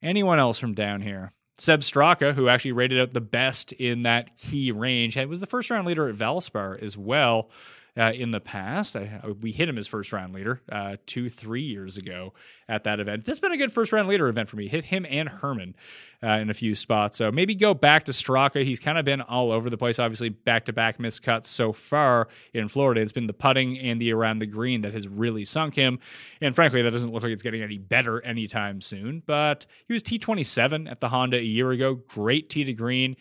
Anyone 0.00 0.38
else 0.38 0.58
from 0.58 0.72
down 0.72 1.02
here? 1.02 1.30
Sepp 1.62 1.82
Straka, 1.82 2.34
who 2.34 2.48
actually 2.48 2.72
rated 2.72 3.00
out 3.00 3.12
the 3.12 3.20
best 3.20 3.70
in 3.74 4.02
that 4.02 4.36
key 4.36 4.72
range, 4.72 5.16
was 5.16 5.38
the 5.38 5.46
first 5.46 5.70
round 5.70 5.86
leader 5.86 6.08
at 6.08 6.16
Valspar 6.16 6.82
as 6.82 6.98
well 6.98 7.50
uh, 7.96 8.12
in 8.14 8.30
the 8.30 8.40
past. 8.40 8.96
I, 8.96 9.20
we 9.40 9.52
hit 9.52 9.68
him 9.68 9.76
as 9.76 9.86
first 9.86 10.12
round 10.12 10.32
leader 10.34 10.62
uh, 10.70 10.96
two, 11.06 11.28
three 11.28 11.62
years 11.62 11.96
ago 11.96 12.32
at 12.68 12.84
that 12.84 13.00
event. 13.00 13.24
This 13.24 13.32
has 13.32 13.40
been 13.40 13.52
a 13.52 13.56
good 13.56 13.72
first 13.72 13.92
round 13.92 14.08
leader 14.08 14.28
event 14.28 14.48
for 14.48 14.56
me. 14.56 14.68
Hit 14.68 14.84
him 14.84 15.04
and 15.08 15.28
Herman 15.28 15.74
uh, 16.22 16.28
in 16.28 16.50
a 16.50 16.54
few 16.54 16.74
spots. 16.74 17.18
So 17.18 17.30
maybe 17.30 17.54
go 17.54 17.74
back 17.74 18.04
to 18.04 18.12
Straka. 18.12 18.64
He's 18.64 18.80
kind 18.80 18.98
of 18.98 19.04
been 19.04 19.20
all 19.20 19.52
over 19.52 19.68
the 19.68 19.76
place. 19.76 19.98
Obviously, 19.98 20.30
back 20.30 20.64
to 20.66 20.72
back 20.72 20.98
miscuts 20.98 21.46
so 21.46 21.72
far 21.72 22.28
in 22.54 22.68
Florida. 22.68 23.00
It's 23.00 23.12
been 23.12 23.26
the 23.26 23.34
putting 23.34 23.78
and 23.78 24.00
the 24.00 24.12
around 24.12 24.38
the 24.38 24.46
green 24.46 24.82
that 24.82 24.94
has 24.94 25.06
really 25.06 25.44
sunk 25.44 25.74
him. 25.74 25.98
And 26.40 26.54
frankly, 26.54 26.82
that 26.82 26.90
doesn't 26.90 27.12
look 27.12 27.22
like 27.22 27.32
it's 27.32 27.42
getting 27.42 27.62
any 27.62 27.78
better 27.78 28.22
anytime 28.22 28.80
soon. 28.80 29.22
But 29.26 29.66
he 29.86 29.92
was 29.92 30.02
T27 30.02 30.90
at 30.90 31.00
the 31.00 31.10
Honda 31.10 31.36
a 31.36 31.42
year 31.42 31.70
ago. 31.72 31.94
Great 31.94 32.48
tee 32.48 32.64
to 32.64 32.72
green. 32.72 33.16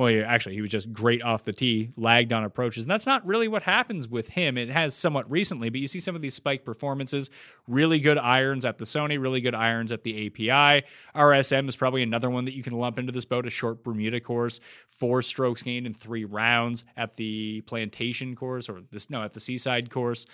Well, 0.00 0.24
actually, 0.26 0.54
he 0.54 0.62
was 0.62 0.70
just 0.70 0.90
great 0.94 1.22
off 1.22 1.44
the 1.44 1.52
tee, 1.52 1.90
lagged 1.94 2.32
on 2.32 2.42
approaches. 2.42 2.84
And 2.84 2.90
that's 2.90 3.04
not 3.04 3.26
really 3.26 3.48
what 3.48 3.64
happens 3.64 4.08
with 4.08 4.30
him. 4.30 4.56
It 4.56 4.70
has 4.70 4.94
somewhat 4.94 5.30
recently, 5.30 5.68
but 5.68 5.78
you 5.78 5.86
see 5.86 6.00
some 6.00 6.16
of 6.16 6.22
these 6.22 6.32
spike 6.32 6.64
performances. 6.64 7.28
Really 7.68 8.00
good 8.00 8.16
irons 8.16 8.64
at 8.64 8.78
the 8.78 8.86
Sony, 8.86 9.20
really 9.20 9.42
good 9.42 9.54
irons 9.54 9.92
at 9.92 10.02
the 10.02 10.26
API. 10.26 10.86
RSM 11.14 11.68
is 11.68 11.76
probably 11.76 12.02
another 12.02 12.30
one 12.30 12.46
that 12.46 12.54
you 12.54 12.62
can 12.62 12.72
lump 12.72 12.98
into 12.98 13.12
this 13.12 13.26
boat, 13.26 13.46
a 13.46 13.50
short 13.50 13.84
Bermuda 13.84 14.20
course, 14.20 14.60
four 14.88 15.20
strokes 15.20 15.62
gained 15.62 15.86
in 15.86 15.92
three 15.92 16.24
rounds 16.24 16.86
at 16.96 17.12
the 17.16 17.60
Plantation 17.66 18.34
course, 18.34 18.70
or 18.70 18.80
this, 18.90 19.10
no, 19.10 19.22
at 19.22 19.34
the 19.34 19.40
Seaside 19.40 19.90
course. 19.90 20.24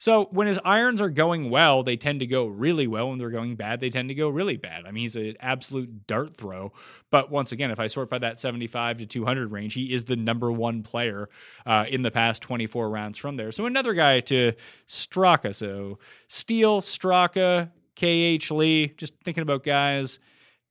So 0.00 0.28
when 0.30 0.46
his 0.46 0.58
irons 0.64 1.02
are 1.02 1.10
going 1.10 1.50
well, 1.50 1.82
they 1.82 1.98
tend 1.98 2.20
to 2.20 2.26
go 2.26 2.46
really 2.46 2.86
well. 2.86 3.10
When 3.10 3.18
they're 3.18 3.28
going 3.28 3.56
bad, 3.56 3.80
they 3.80 3.90
tend 3.90 4.08
to 4.08 4.14
go 4.14 4.30
really 4.30 4.56
bad. 4.56 4.86
I 4.86 4.92
mean, 4.92 5.02
he's 5.02 5.14
an 5.14 5.36
absolute 5.40 6.06
dart 6.06 6.32
throw. 6.32 6.72
But 7.10 7.30
once 7.30 7.52
again, 7.52 7.70
if 7.70 7.78
I 7.78 7.86
sort 7.86 8.08
by 8.08 8.18
that 8.20 8.40
75 8.40 8.96
to 8.98 9.06
200 9.06 9.52
range, 9.52 9.74
he 9.74 9.92
is 9.92 10.04
the 10.04 10.16
number 10.16 10.50
one 10.50 10.82
player 10.82 11.28
uh, 11.66 11.84
in 11.86 12.00
the 12.00 12.10
past 12.10 12.40
24 12.40 12.88
rounds 12.88 13.18
from 13.18 13.36
there. 13.36 13.52
So 13.52 13.66
another 13.66 13.92
guy 13.92 14.20
to 14.20 14.54
Straka. 14.88 15.54
So 15.54 15.98
Steele, 16.28 16.80
Straka, 16.80 17.70
KH 17.94 18.50
Lee, 18.50 18.94
just 18.96 19.12
thinking 19.22 19.42
about 19.42 19.64
guys 19.64 20.18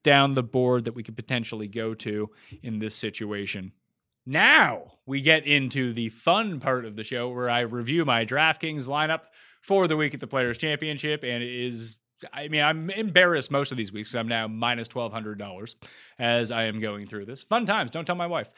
down 0.01 0.33
the 0.33 0.41
board 0.41 0.85
that 0.85 0.95
we 0.95 1.03
could 1.03 1.15
potentially 1.15 1.67
go 1.67 1.93
to 1.93 2.31
in 2.63 2.79
this 2.79 2.95
situation. 2.95 3.73
Now 4.31 4.91
we 5.07 5.21
get 5.21 5.47
into 5.47 5.91
the 5.91 6.09
fun 6.09 6.59
part 6.59 6.85
of 6.85 6.95
the 6.95 7.03
show 7.03 7.29
where 7.29 7.49
I 7.49 7.61
review 7.61 8.05
my 8.05 8.25
DraftKings 8.25 8.87
lineup 8.87 9.21
for 9.59 9.87
the 9.87 9.97
week 9.97 10.13
at 10.13 10.19
the 10.19 10.27
Players 10.27 10.59
Championship, 10.59 11.23
and 11.23 11.41
it 11.41 11.49
is 11.49 11.97
I 12.33 12.47
mean, 12.47 12.61
I'm 12.61 12.89
embarrassed 12.89 13.51
most 13.51 13.71
of 13.71 13.77
these 13.77 13.93
weeks. 13.93 14.13
I'm 14.15 14.27
now 14.27 14.47
minus 14.47 14.87
twelve 14.87 15.13
hundred 15.13 15.37
dollars 15.37 15.75
as 16.17 16.51
I 16.51 16.63
am 16.63 16.79
going 16.79 17.05
through 17.05 17.25
this. 17.25 17.43
Fun 17.43 17.65
times. 17.65 17.91
Don't 17.91 18.05
tell 18.05 18.15
my 18.15 18.27
wife. 18.27 18.51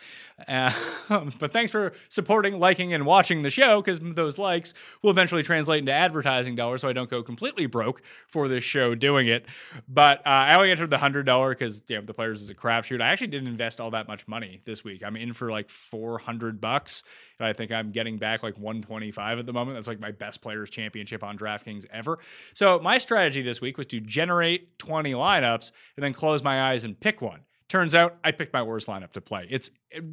Uh, 0.47 0.71
but 1.39 1.51
thanks 1.51 1.71
for 1.71 1.93
supporting, 2.09 2.59
liking, 2.59 2.93
and 2.93 3.05
watching 3.05 3.41
the 3.43 3.49
show 3.49 3.81
because 3.81 3.99
those 3.99 4.37
likes 4.37 4.73
will 5.01 5.11
eventually 5.11 5.43
translate 5.43 5.79
into 5.79 5.91
advertising 5.91 6.55
dollars, 6.55 6.81
so 6.81 6.89
I 6.89 6.93
don't 6.93 7.09
go 7.09 7.21
completely 7.21 7.65
broke 7.65 8.01
for 8.27 8.47
this 8.47 8.63
show 8.63 8.95
doing 8.95 9.27
it. 9.27 9.45
But 9.87 10.19
uh, 10.19 10.29
I 10.29 10.55
only 10.55 10.71
entered 10.71 10.89
the 10.89 10.97
hundred 10.97 11.25
dollar 11.25 11.49
because 11.49 11.83
you 11.87 11.97
know, 11.97 12.01
the 12.01 12.13
players 12.13 12.41
is 12.41 12.49
a 12.49 12.55
crapshoot. 12.55 13.01
I 13.01 13.09
actually 13.09 13.27
didn't 13.27 13.47
invest 13.47 13.79
all 13.79 13.91
that 13.91 14.07
much 14.07 14.27
money 14.27 14.61
this 14.65 14.83
week. 14.83 15.03
I'm 15.05 15.15
in 15.15 15.33
for 15.33 15.51
like 15.51 15.69
four 15.69 16.17
hundred 16.17 16.59
bucks, 16.59 17.03
and 17.39 17.47
I 17.47 17.53
think 17.53 17.71
I'm 17.71 17.91
getting 17.91 18.17
back 18.17 18.41
like 18.41 18.57
one 18.57 18.81
twenty 18.81 19.11
five 19.11 19.37
at 19.37 19.45
the 19.45 19.53
moment. 19.53 19.77
That's 19.77 19.87
like 19.87 19.99
my 19.99 20.11
best 20.11 20.41
players 20.41 20.69
championship 20.69 21.23
on 21.23 21.37
DraftKings 21.37 21.85
ever. 21.91 22.17
So 22.53 22.79
my 22.79 22.97
strategy 22.97 23.41
this 23.51 23.59
week 23.59 23.77
was 23.77 23.87
to 23.87 23.99
generate 23.99 24.79
20 24.79 25.11
lineups 25.11 25.73
and 25.97 26.03
then 26.03 26.13
close 26.13 26.41
my 26.41 26.71
eyes 26.71 26.85
and 26.85 26.97
pick 26.97 27.21
one. 27.21 27.41
Turns 27.67 27.93
out 27.93 28.15
I 28.23 28.31
picked 28.31 28.53
my 28.53 28.63
worst 28.63 28.87
lineup 28.87 29.11
to 29.11 29.21
play. 29.21 29.45
It's 29.49 29.69
it, 29.89 30.03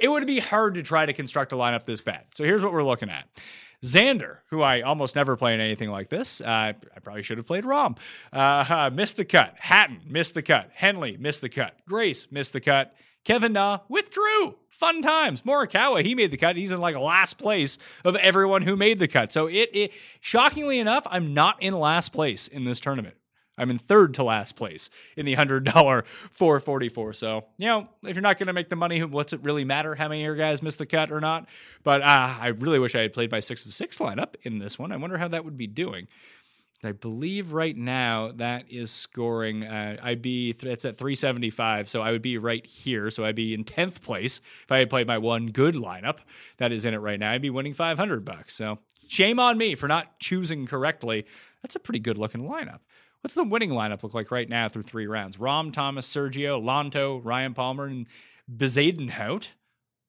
it, 0.00 0.08
would 0.08 0.26
be 0.26 0.40
hard 0.40 0.74
to 0.74 0.82
try 0.82 1.06
to 1.06 1.12
construct 1.12 1.52
a 1.52 1.54
lineup 1.54 1.84
this 1.84 2.00
bad. 2.00 2.26
So 2.34 2.42
here's 2.42 2.64
what 2.64 2.72
we're 2.72 2.82
looking 2.82 3.10
at. 3.10 3.28
Xander, 3.84 4.38
who 4.50 4.62
I 4.62 4.80
almost 4.80 5.14
never 5.14 5.36
play 5.36 5.54
in 5.54 5.60
anything 5.60 5.90
like 5.90 6.08
this, 6.08 6.40
uh, 6.40 6.44
I 6.46 6.74
probably 7.02 7.22
should 7.22 7.38
have 7.38 7.46
played 7.46 7.64
Rahm. 7.64 7.96
Uh, 8.32 8.90
missed 8.94 9.18
the 9.18 9.24
cut. 9.24 9.54
Hatton 9.58 10.00
missed 10.06 10.34
the 10.34 10.42
cut. 10.42 10.70
Henley 10.74 11.16
missed 11.16 11.42
the 11.42 11.48
cut. 11.48 11.76
Grace 11.86 12.26
missed 12.32 12.54
the 12.54 12.60
cut. 12.60 12.94
Kevin 13.24 13.52
Na 13.52 13.78
withdrew. 13.88 14.56
Fun 14.68 15.02
times. 15.02 15.42
Morikawa, 15.42 16.04
he 16.04 16.14
made 16.14 16.32
the 16.32 16.36
cut. 16.36 16.56
He's 16.56 16.72
in 16.72 16.80
like 16.80 16.96
last 16.96 17.38
place 17.38 17.78
of 18.04 18.16
everyone 18.16 18.62
who 18.62 18.74
made 18.74 18.98
the 18.98 19.06
cut. 19.06 19.32
So 19.32 19.46
it, 19.46 19.70
it 19.72 19.92
shockingly 20.20 20.80
enough, 20.80 21.06
I'm 21.08 21.32
not 21.32 21.62
in 21.62 21.74
last 21.78 22.12
place 22.12 22.48
in 22.48 22.64
this 22.64 22.80
tournament. 22.80 23.14
I'm 23.56 23.70
in 23.70 23.78
third 23.78 24.14
to 24.14 24.24
last 24.24 24.56
place 24.56 24.90
in 25.16 25.26
the 25.26 25.36
$100 25.36 26.06
444. 26.06 27.12
So, 27.12 27.44
you 27.56 27.66
know, 27.66 27.88
if 28.02 28.16
you're 28.16 28.22
not 28.22 28.38
going 28.38 28.48
to 28.48 28.52
make 28.52 28.68
the 28.68 28.76
money, 28.76 29.02
what's 29.04 29.32
it 29.32 29.44
really 29.44 29.64
matter 29.64 29.94
how 29.94 30.08
many 30.08 30.22
of 30.22 30.24
your 30.24 30.34
guys 30.34 30.62
missed 30.62 30.78
the 30.78 30.86
cut 30.86 31.12
or 31.12 31.20
not? 31.20 31.48
But 31.84 32.02
uh, 32.02 32.34
I 32.40 32.48
really 32.48 32.80
wish 32.80 32.96
I 32.96 33.02
had 33.02 33.12
played 33.12 33.30
my 33.30 33.40
six 33.40 33.64
of 33.64 33.72
six 33.72 33.98
lineup 33.98 34.34
in 34.42 34.58
this 34.58 34.76
one. 34.76 34.90
I 34.90 34.96
wonder 34.96 35.18
how 35.18 35.28
that 35.28 35.44
would 35.44 35.56
be 35.56 35.68
doing 35.68 36.08
I 36.84 36.92
believe 36.92 37.52
right 37.52 37.76
now 37.76 38.32
that 38.36 38.70
is 38.70 38.90
scoring. 38.90 39.64
Uh, 39.64 39.96
I'd 40.02 40.22
be 40.22 40.52
th- 40.52 40.72
it's 40.72 40.84
at 40.84 40.96
375, 40.96 41.88
so 41.88 42.02
I 42.02 42.10
would 42.10 42.22
be 42.22 42.38
right 42.38 42.64
here. 42.64 43.10
So 43.10 43.24
I'd 43.24 43.34
be 43.34 43.54
in 43.54 43.64
10th 43.64 44.02
place 44.02 44.40
if 44.62 44.72
I 44.72 44.78
had 44.78 44.90
played 44.90 45.06
my 45.06 45.18
one 45.18 45.46
good 45.46 45.74
lineup 45.74 46.18
that 46.58 46.72
is 46.72 46.84
in 46.84 46.94
it 46.94 46.98
right 46.98 47.18
now. 47.18 47.32
I'd 47.32 47.42
be 47.42 47.50
winning 47.50 47.72
500 47.72 48.24
bucks. 48.24 48.54
So 48.54 48.78
shame 49.08 49.38
on 49.38 49.58
me 49.58 49.74
for 49.74 49.88
not 49.88 50.18
choosing 50.18 50.66
correctly. 50.66 51.26
That's 51.62 51.76
a 51.76 51.80
pretty 51.80 52.00
good 52.00 52.18
looking 52.18 52.42
lineup. 52.42 52.80
What's 53.20 53.34
the 53.34 53.44
winning 53.44 53.70
lineup 53.70 54.02
look 54.02 54.12
like 54.12 54.30
right 54.30 54.48
now 54.48 54.68
through 54.68 54.82
three 54.82 55.06
rounds? 55.06 55.38
Rahm, 55.38 55.72
Thomas, 55.72 56.06
Sergio, 56.06 56.62
Lanto, 56.62 57.20
Ryan 57.24 57.54
Palmer, 57.54 57.86
and 57.86 58.06
Bezuidenhout. 58.54 59.48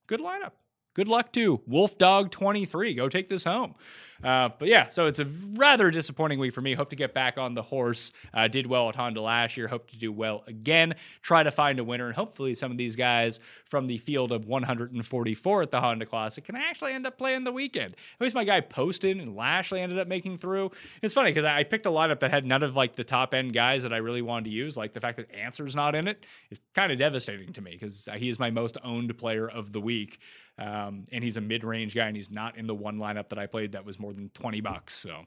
Good 0.07 0.19
lineup. 0.19 0.51
Good 0.95 1.07
luck 1.09 1.33
to 1.33 1.61
Wolf 1.67 1.97
Dog 1.97 2.31
23. 2.31 2.93
Go 2.93 3.09
take 3.09 3.27
this 3.27 3.43
home. 3.43 3.75
Uh, 4.23 4.49
but 4.57 4.67
yeah, 4.67 4.89
so 4.89 5.05
it's 5.05 5.19
a 5.19 5.25
rather 5.53 5.91
disappointing 5.91 6.39
week 6.39 6.53
for 6.53 6.61
me. 6.61 6.73
Hope 6.73 6.89
to 6.89 6.95
get 6.95 7.13
back 7.13 7.37
on 7.37 7.53
the 7.53 7.61
horse. 7.61 8.11
Uh, 8.33 8.47
did 8.47 8.67
well 8.67 8.89
at 8.89 8.95
Honda 8.95 9.21
last 9.21 9.57
year. 9.57 9.67
Hope 9.67 9.89
to 9.91 9.97
do 9.97 10.11
well 10.11 10.43
again. 10.47 10.95
Try 11.21 11.43
to 11.43 11.51
find 11.51 11.79
a 11.79 11.83
winner. 11.83 12.07
And 12.07 12.15
hopefully, 12.15 12.55
some 12.55 12.71
of 12.71 12.77
these 12.77 12.95
guys 12.95 13.39
from 13.65 13.85
the 13.85 13.97
field 13.97 14.31
of 14.31 14.45
144 14.45 15.61
at 15.61 15.71
the 15.71 15.81
Honda 15.81 16.05
Classic 16.05 16.43
can 16.43 16.55
actually 16.55 16.93
end 16.93 17.05
up 17.05 17.17
playing 17.17 17.43
the 17.43 17.51
weekend. 17.51 17.93
At 17.93 18.21
least 18.21 18.35
my 18.35 18.43
guy 18.43 18.61
Poston 18.61 19.19
and 19.19 19.35
Lashley 19.35 19.81
ended 19.81 19.99
up 19.99 20.07
making 20.07 20.37
through. 20.37 20.71
It's 21.01 21.13
funny 21.13 21.31
because 21.31 21.45
I 21.45 21.63
picked 21.63 21.85
a 21.85 21.89
lineup 21.89 22.19
that 22.19 22.31
had 22.31 22.45
none 22.45 22.63
of 22.63 22.75
like 22.75 22.95
the 22.95 23.03
top 23.03 23.33
end 23.33 23.53
guys 23.53 23.83
that 23.83 23.93
I 23.93 23.97
really 23.97 24.21
wanted 24.21 24.45
to 24.45 24.51
use. 24.51 24.77
Like 24.77 24.93
the 24.93 25.01
fact 25.01 25.17
that 25.17 25.33
Ancer's 25.33 25.75
not 25.75 25.95
in 25.95 26.07
it 26.07 26.25
is 26.49 26.59
kind 26.73 26.91
of 26.91 26.97
devastating 26.97 27.53
to 27.53 27.61
me 27.61 27.71
because 27.71 28.07
he 28.15 28.29
is 28.29 28.39
my 28.39 28.49
most 28.49 28.77
owned 28.83 29.15
player 29.17 29.47
of 29.47 29.71
the 29.71 29.81
week. 29.81 30.19
Um, 30.57 31.03
and 31.11 31.23
he's 31.23 31.35
a 31.35 31.41
mid 31.41 31.63
range 31.65 31.93
guy 31.93 32.07
and 32.07 32.15
he's 32.15 32.31
not 32.31 32.57
in 32.57 32.65
the 32.65 32.75
one 32.75 32.97
lineup 32.97 33.29
that 33.29 33.39
I 33.39 33.45
played 33.45 33.73
that 33.73 33.85
was 33.85 33.99
more 33.99 34.04
than 34.13 34.29
20 34.29 34.61
bucks. 34.61 34.93
So 34.93 35.25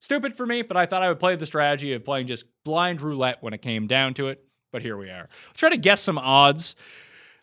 stupid 0.00 0.36
for 0.36 0.46
me, 0.46 0.62
but 0.62 0.76
I 0.76 0.86
thought 0.86 1.02
I 1.02 1.08
would 1.08 1.20
play 1.20 1.36
the 1.36 1.46
strategy 1.46 1.92
of 1.92 2.04
playing 2.04 2.26
just 2.26 2.44
blind 2.64 3.00
roulette 3.00 3.38
when 3.40 3.54
it 3.54 3.62
came 3.62 3.86
down 3.86 4.14
to 4.14 4.28
it. 4.28 4.44
But 4.72 4.82
here 4.82 4.96
we 4.96 5.10
are. 5.10 5.28
Let's 5.48 5.58
try 5.58 5.70
to 5.70 5.76
guess 5.76 6.00
some 6.02 6.18
odds 6.18 6.74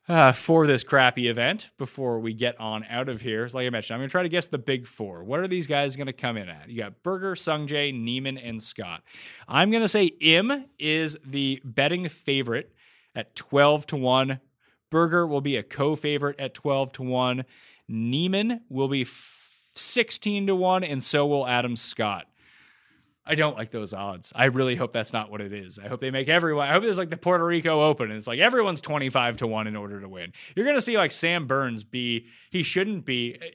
uh, 0.10 0.32
for 0.32 0.66
this 0.66 0.84
crappy 0.84 1.28
event 1.28 1.70
before 1.78 2.20
we 2.20 2.34
get 2.34 2.60
on 2.60 2.84
out 2.90 3.08
of 3.08 3.22
here. 3.22 3.48
So 3.48 3.60
like 3.60 3.68
I 3.68 3.70
mentioned, 3.70 3.96
I'm 3.96 4.00
going 4.00 4.10
to 4.10 4.12
try 4.12 4.24
to 4.24 4.30
guess 4.30 4.48
the 4.48 4.58
big 4.58 4.88
four. 4.88 5.24
What 5.24 5.40
are 5.40 5.48
these 5.48 5.68
guys 5.68 5.96
going 5.96 6.08
to 6.08 6.14
come 6.14 6.36
in 6.36 6.50
at? 6.50 6.70
You 6.70 6.78
got 6.78 7.04
Berger, 7.04 7.36
Sungjae, 7.36 7.94
Niemann, 7.94 8.40
and 8.40 8.62
Scott. 8.62 9.04
I'm 9.48 9.70
going 9.70 9.84
to 9.84 9.88
say 9.88 10.06
Im 10.06 10.66
is 10.80 11.16
the 11.24 11.62
betting 11.64 12.10
favorite 12.10 12.74
at 13.16 13.36
12 13.36 13.86
to 13.88 13.98
1. 13.98 14.40
Berger 14.90 15.28
will 15.28 15.42
be 15.42 15.56
a 15.56 15.64
co 15.64 15.96
favorite 15.96 16.40
at 16.40 16.56
12 16.56 16.92
to 16.94 17.04
1. 17.04 17.46
Niemann 17.88 18.62
will 18.68 18.88
be 18.88 19.04
16 19.80 20.48
to 20.48 20.56
1, 20.56 20.84
and 20.84 21.02
so 21.02 21.26
will 21.26 21.48
Adam 21.48 21.76
Scott. 21.76 22.26
I 23.30 23.36
don't 23.36 23.56
like 23.56 23.70
those 23.70 23.94
odds. 23.94 24.34
I 24.36 24.46
really 24.46 24.76
hope 24.76 24.92
that's 24.92 25.14
not 25.14 25.30
what 25.30 25.40
it 25.40 25.54
is. 25.54 25.78
I 25.78 25.88
hope 25.88 26.02
they 26.02 26.10
make 26.10 26.30
everyone. 26.30 26.68
I 26.68 26.74
hope 26.74 26.82
there's 26.82 26.98
like 26.98 27.12
the 27.12 27.18
Puerto 27.18 27.46
Rico 27.46 27.84
Open, 27.84 28.10
and 28.10 28.18
it's 28.18 28.26
like 28.26 28.40
everyone's 28.40 28.82
25 28.82 29.38
to 29.38 29.48
1 29.48 29.68
in 29.68 29.76
order 29.76 30.02
to 30.02 30.10
win. 30.10 30.34
You're 30.56 30.66
going 30.66 30.78
to 30.78 30.82
see 30.82 30.98
like 30.98 31.12
Sam 31.12 31.46
Burns 31.46 31.84
be, 31.84 32.26
he 32.50 32.64
shouldn't 32.64 33.06
be. 33.06 33.38
Eh, 33.40 33.52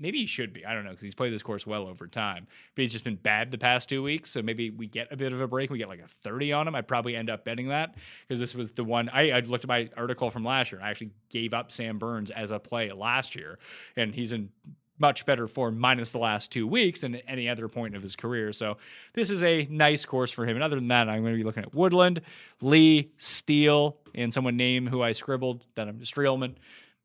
maybe 0.00 0.18
he 0.20 0.26
should 0.26 0.54
be. 0.54 0.64
I 0.64 0.72
don't 0.72 0.84
know 0.84 0.90
because 0.90 1.02
he's 1.02 1.14
played 1.14 1.32
this 1.32 1.42
course 1.42 1.66
well 1.66 1.86
over 1.86 2.06
time, 2.06 2.46
but 2.74 2.82
he's 2.82 2.92
just 2.92 3.04
been 3.04 3.16
bad 3.16 3.50
the 3.50 3.58
past 3.58 3.90
two 3.90 4.02
weeks. 4.02 4.30
So 4.30 4.40
maybe 4.40 4.70
we 4.70 4.86
get 4.86 5.12
a 5.12 5.16
bit 5.16 5.34
of 5.34 5.42
a 5.42 5.46
break. 5.46 5.70
We 5.70 5.76
get 5.76 5.88
like 5.88 6.00
a 6.00 6.08
30 6.08 6.52
on 6.52 6.66
him. 6.66 6.74
I'd 6.74 6.88
probably 6.88 7.14
end 7.14 7.28
up 7.28 7.44
betting 7.44 7.68
that 7.68 7.96
because 8.26 8.40
this 8.40 8.54
was 8.54 8.70
the 8.70 8.84
one 8.84 9.10
I, 9.10 9.30
I 9.32 9.40
looked 9.40 9.64
at 9.64 9.68
my 9.68 9.90
article 9.94 10.30
from 10.30 10.42
last 10.42 10.72
year. 10.72 10.80
I 10.82 10.88
actually 10.88 11.10
gave 11.28 11.52
up 11.52 11.70
Sam 11.70 11.98
Burns 11.98 12.30
as 12.30 12.50
a 12.50 12.58
play 12.58 12.90
last 12.92 13.34
year, 13.36 13.58
and 13.94 14.14
he's 14.14 14.32
in 14.32 14.48
much 14.98 15.26
better 15.26 15.46
form 15.46 15.78
minus 15.78 16.10
the 16.10 16.18
last 16.18 16.52
two 16.52 16.66
weeks 16.66 17.00
than 17.00 17.16
any 17.16 17.48
other 17.48 17.68
point 17.68 17.94
of 17.94 18.02
his 18.02 18.16
career. 18.16 18.52
So 18.52 18.76
this 19.14 19.30
is 19.30 19.42
a 19.42 19.66
nice 19.70 20.04
course 20.04 20.30
for 20.30 20.44
him. 20.44 20.56
And 20.56 20.62
other 20.62 20.76
than 20.76 20.88
that, 20.88 21.08
I'm 21.08 21.22
going 21.22 21.34
to 21.34 21.38
be 21.38 21.44
looking 21.44 21.62
at 21.62 21.74
Woodland, 21.74 22.20
Lee, 22.60 23.12
Steele, 23.16 23.96
and 24.14 24.32
someone 24.32 24.56
name 24.56 24.86
who 24.86 25.02
I 25.02 25.12
scribbled 25.12 25.64
that 25.74 25.88
I'm 25.88 26.00
Streelman. 26.00 26.54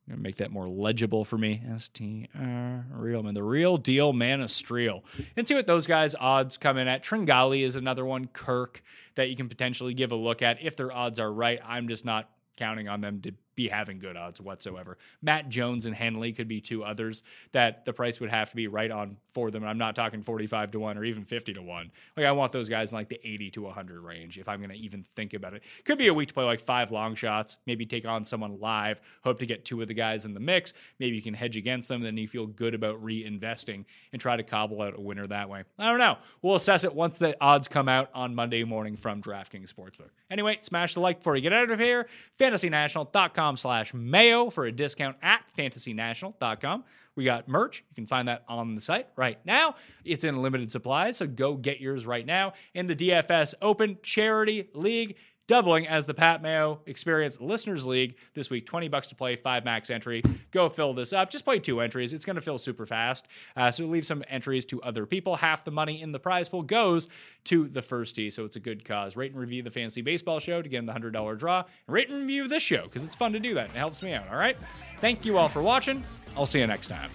I'm 0.06 0.15
gonna 0.15 0.21
make 0.21 0.36
that 0.38 0.51
more 0.51 0.67
legible 0.67 1.23
for 1.23 1.38
me. 1.38 1.62
S 1.71 1.88
T 1.88 2.27
R 2.38 2.86
Realman, 2.93 3.34
the 3.34 3.41
real 3.41 3.77
deal 3.77 4.12
man 4.12 4.41
of 4.41 4.49
Streel. 4.49 5.01
And 5.38 5.47
see 5.47 5.56
what 5.56 5.65
those 5.65 5.88
guys' 5.88 6.13
odds 6.13 6.58
come 6.58 6.77
in 6.77 6.89
at. 6.89 7.03
Tringale 7.03 7.62
is 7.62 7.77
another 7.77 8.03
one, 8.03 8.27
Kirk, 8.27 8.84
that 9.15 9.29
you 9.29 9.38
can 9.38 9.47
potentially 9.47 9.93
give 9.93 10.12
a 10.12 10.15
look 10.17 10.41
at 10.41 10.62
if 10.62 10.75
their 10.75 10.91
odds 10.91 11.21
are 11.21 11.32
right. 11.32 11.58
I'm 11.65 11.88
just 11.88 12.03
not 12.03 12.29
counting 12.58 12.89
on 12.89 12.99
them 12.99 13.21
to 13.21 13.32
be 13.56 13.68
having 13.68 14.00
good 14.00 14.18
odds 14.18 14.42
whatsoever. 14.42 14.98
Matt 15.22 15.50
Jones 15.50 15.86
and 15.86 15.96
Henley 15.96 16.34
could 16.34 16.48
be 16.48 16.62
two 16.62 16.84
others 16.84 17.24
that 17.52 17.86
the 17.86 17.94
price 17.94 18.20
would 18.20 18.30
have 18.30 18.50
to 18.50 18.56
be 18.56 18.68
right 18.68 18.92
on 18.92 19.18
for 19.34 19.52
them. 19.52 19.63
And 19.63 19.70
I'm 19.70 19.78
not 19.78 19.96
talking 19.96 20.22
45 20.22 20.72
to 20.72 20.80
1 20.80 20.98
or 20.98 21.04
even 21.04 21.24
50 21.24 21.54
to 21.54 21.62
1. 21.62 21.92
Like 22.18 22.26
I 22.26 22.32
want 22.32 22.52
those 22.52 22.70
guys 22.70 22.92
in 22.92 22.98
like 22.98 23.10
the 23.10 23.20
80 23.24 23.52
to 23.52 23.62
100 23.63 24.02
range 24.02 24.38
if 24.38 24.50
I'm 24.50 24.60
going 24.60 24.72
to 24.72 24.78
even 24.78 25.06
think 25.16 25.34
about 25.34 25.54
it. 25.54 25.63
Could 25.86 25.98
be 25.98 26.08
a 26.08 26.13
week 26.13 26.30
to 26.30 26.34
play 26.34 26.46
like 26.46 26.60
five 26.60 26.92
long 26.92 27.16
shots, 27.16 27.58
maybe 27.66 27.86
take 27.86 28.08
on 28.08 28.26
someone 28.26 28.60
live, 28.60 29.02
hope 29.24 29.39
to 29.39 29.46
get 29.46 29.66
two 29.66 29.82
of 29.82 29.88
the 29.88 29.94
guys 29.94 30.26
in 30.26 30.34
the 30.34 30.39
mix. 30.39 30.74
Maybe 31.00 31.16
you 31.16 31.22
can 31.22 31.34
hedge 31.34 31.58
against 31.58 31.89
them, 31.89 32.02
then 32.02 32.18
you 32.18 32.28
feel 32.28 32.48
good 32.48 32.74
about 32.74 33.04
reinvesting 33.04 33.86
and 34.12 34.22
try 34.22 34.38
to 34.38 34.44
cobble 34.44 34.82
out 34.82 34.98
a 34.98 35.02
winner 35.02 35.28
that 35.28 35.50
way. 35.50 35.63
I 35.78 35.89
don't 35.89 36.00
know. 36.00 36.18
We'll 36.42 36.56
assess 36.56 36.84
it 36.84 36.94
once 36.94 37.18
the 37.18 37.36
odds 37.42 37.68
come 37.68 37.88
out 37.88 38.10
on 38.13 38.36
Monday 38.36 38.63
morning 38.63 38.96
from 38.96 39.22
DraftKings 39.22 39.74
Sportsbook. 39.74 40.10
Anyway, 40.30 40.58
smash 40.62 40.94
the 40.94 41.00
like 41.00 41.20
before 41.20 41.36
you 41.36 41.42
get 41.42 41.54
out 41.54 41.70
of 41.70 41.80
here. 41.80 42.08
FantasyNational.com 42.39 43.42
slash 43.58 43.93
mayo 43.93 44.49
for 44.49 44.65
a 44.65 44.71
discount 44.71 45.17
at 45.21 45.43
fantasynational.com. 45.58 46.84
We 47.15 47.25
got 47.25 47.47
merch. 47.47 47.84
You 47.89 47.95
can 47.95 48.06
find 48.08 48.27
that 48.27 48.43
on 48.47 48.73
the 48.73 48.82
site 48.82 49.08
right 49.15 49.38
now. 49.45 49.75
It's 50.03 50.23
in 50.23 50.41
limited 50.41 50.71
supply, 50.71 51.12
so 51.12 51.27
go 51.27 51.56
get 51.56 51.79
yours 51.79 52.08
right 52.08 52.25
now. 52.25 52.53
In 52.73 52.88
the 52.88 52.95
DFS 52.95 53.53
Open 53.62 53.97
Charity 54.01 54.69
League, 54.73 55.17
doubling 55.47 55.88
as 55.88 56.06
the 56.06 56.13
Pat 56.13 56.41
Mayo 56.41 56.82
Experience 56.86 57.39
Listeners 57.39 57.86
League 57.86 58.17
this 58.34 58.49
week. 58.49 58.65
20 58.65 58.88
bucks 58.88 59.08
to 59.10 59.15
play, 59.15 59.36
five 59.36 59.65
max 59.65 59.89
entry. 59.89 60.23
Go 60.51 60.69
fill 60.69 60.93
this 60.93 61.13
up. 61.13 61.29
Just 61.29 61.45
play 61.45 61.60
two 61.60 61.82
entries. 61.82 62.13
It's 62.13 62.25
going 62.25 62.36
to 62.36 62.41
fill 62.41 62.58
super 62.58 62.86
fast. 62.86 63.27
Uh, 63.56 63.71
so 63.71 63.86
leave 63.86 64.06
some 64.06 64.23
entries 64.29 64.65
to 64.67 64.82
other 64.82 65.06
people. 65.06 65.36
Half 65.36 65.63
the 65.63 65.71
money 65.71 66.01
in 66.01 66.12
the 66.12 66.19
prize 66.19 66.49
pool 66.49 66.63
goes 66.63 67.10
to 67.45 67.67
the 67.67 67.82
first 67.82 68.15
tee. 68.15 68.29
So 68.29 68.45
it's 68.45 68.56
a 68.56 68.60
good 68.62 68.86
cause. 68.86 69.15
Rate 69.15 69.32
and 69.32 69.39
review 69.39 69.63
the 69.63 69.71
Fantasy 69.71 70.01
Baseball 70.01 70.39
Show 70.39 70.62
to 70.62 70.69
get 70.69 70.79
in 70.79 70.86
the 70.86 70.93
$100 70.93 71.38
draw. 71.38 71.63
Rate 71.88 72.10
and 72.10 72.21
review 72.21 72.47
this 72.47 72.63
show 72.63 72.84
because 72.84 73.03
it's 73.03 73.15
fun 73.15 73.34
to 73.34 73.39
do 73.39 73.53
that. 73.56 73.65
It 73.65 73.75
helps 73.75 74.01
me 74.01 74.13
out. 74.13 74.29
All 74.29 74.38
right. 74.38 74.58
Thank 74.99 75.25
you 75.25 75.38
all 75.38 75.49
for 75.49 75.62
watching. 75.62 76.03
I'll 76.36 76.45
see 76.45 76.60
you 76.60 76.67
next 76.67 76.88
time. 76.88 77.12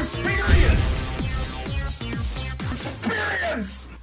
Experience! 0.00 1.06
Experience! 2.72 4.01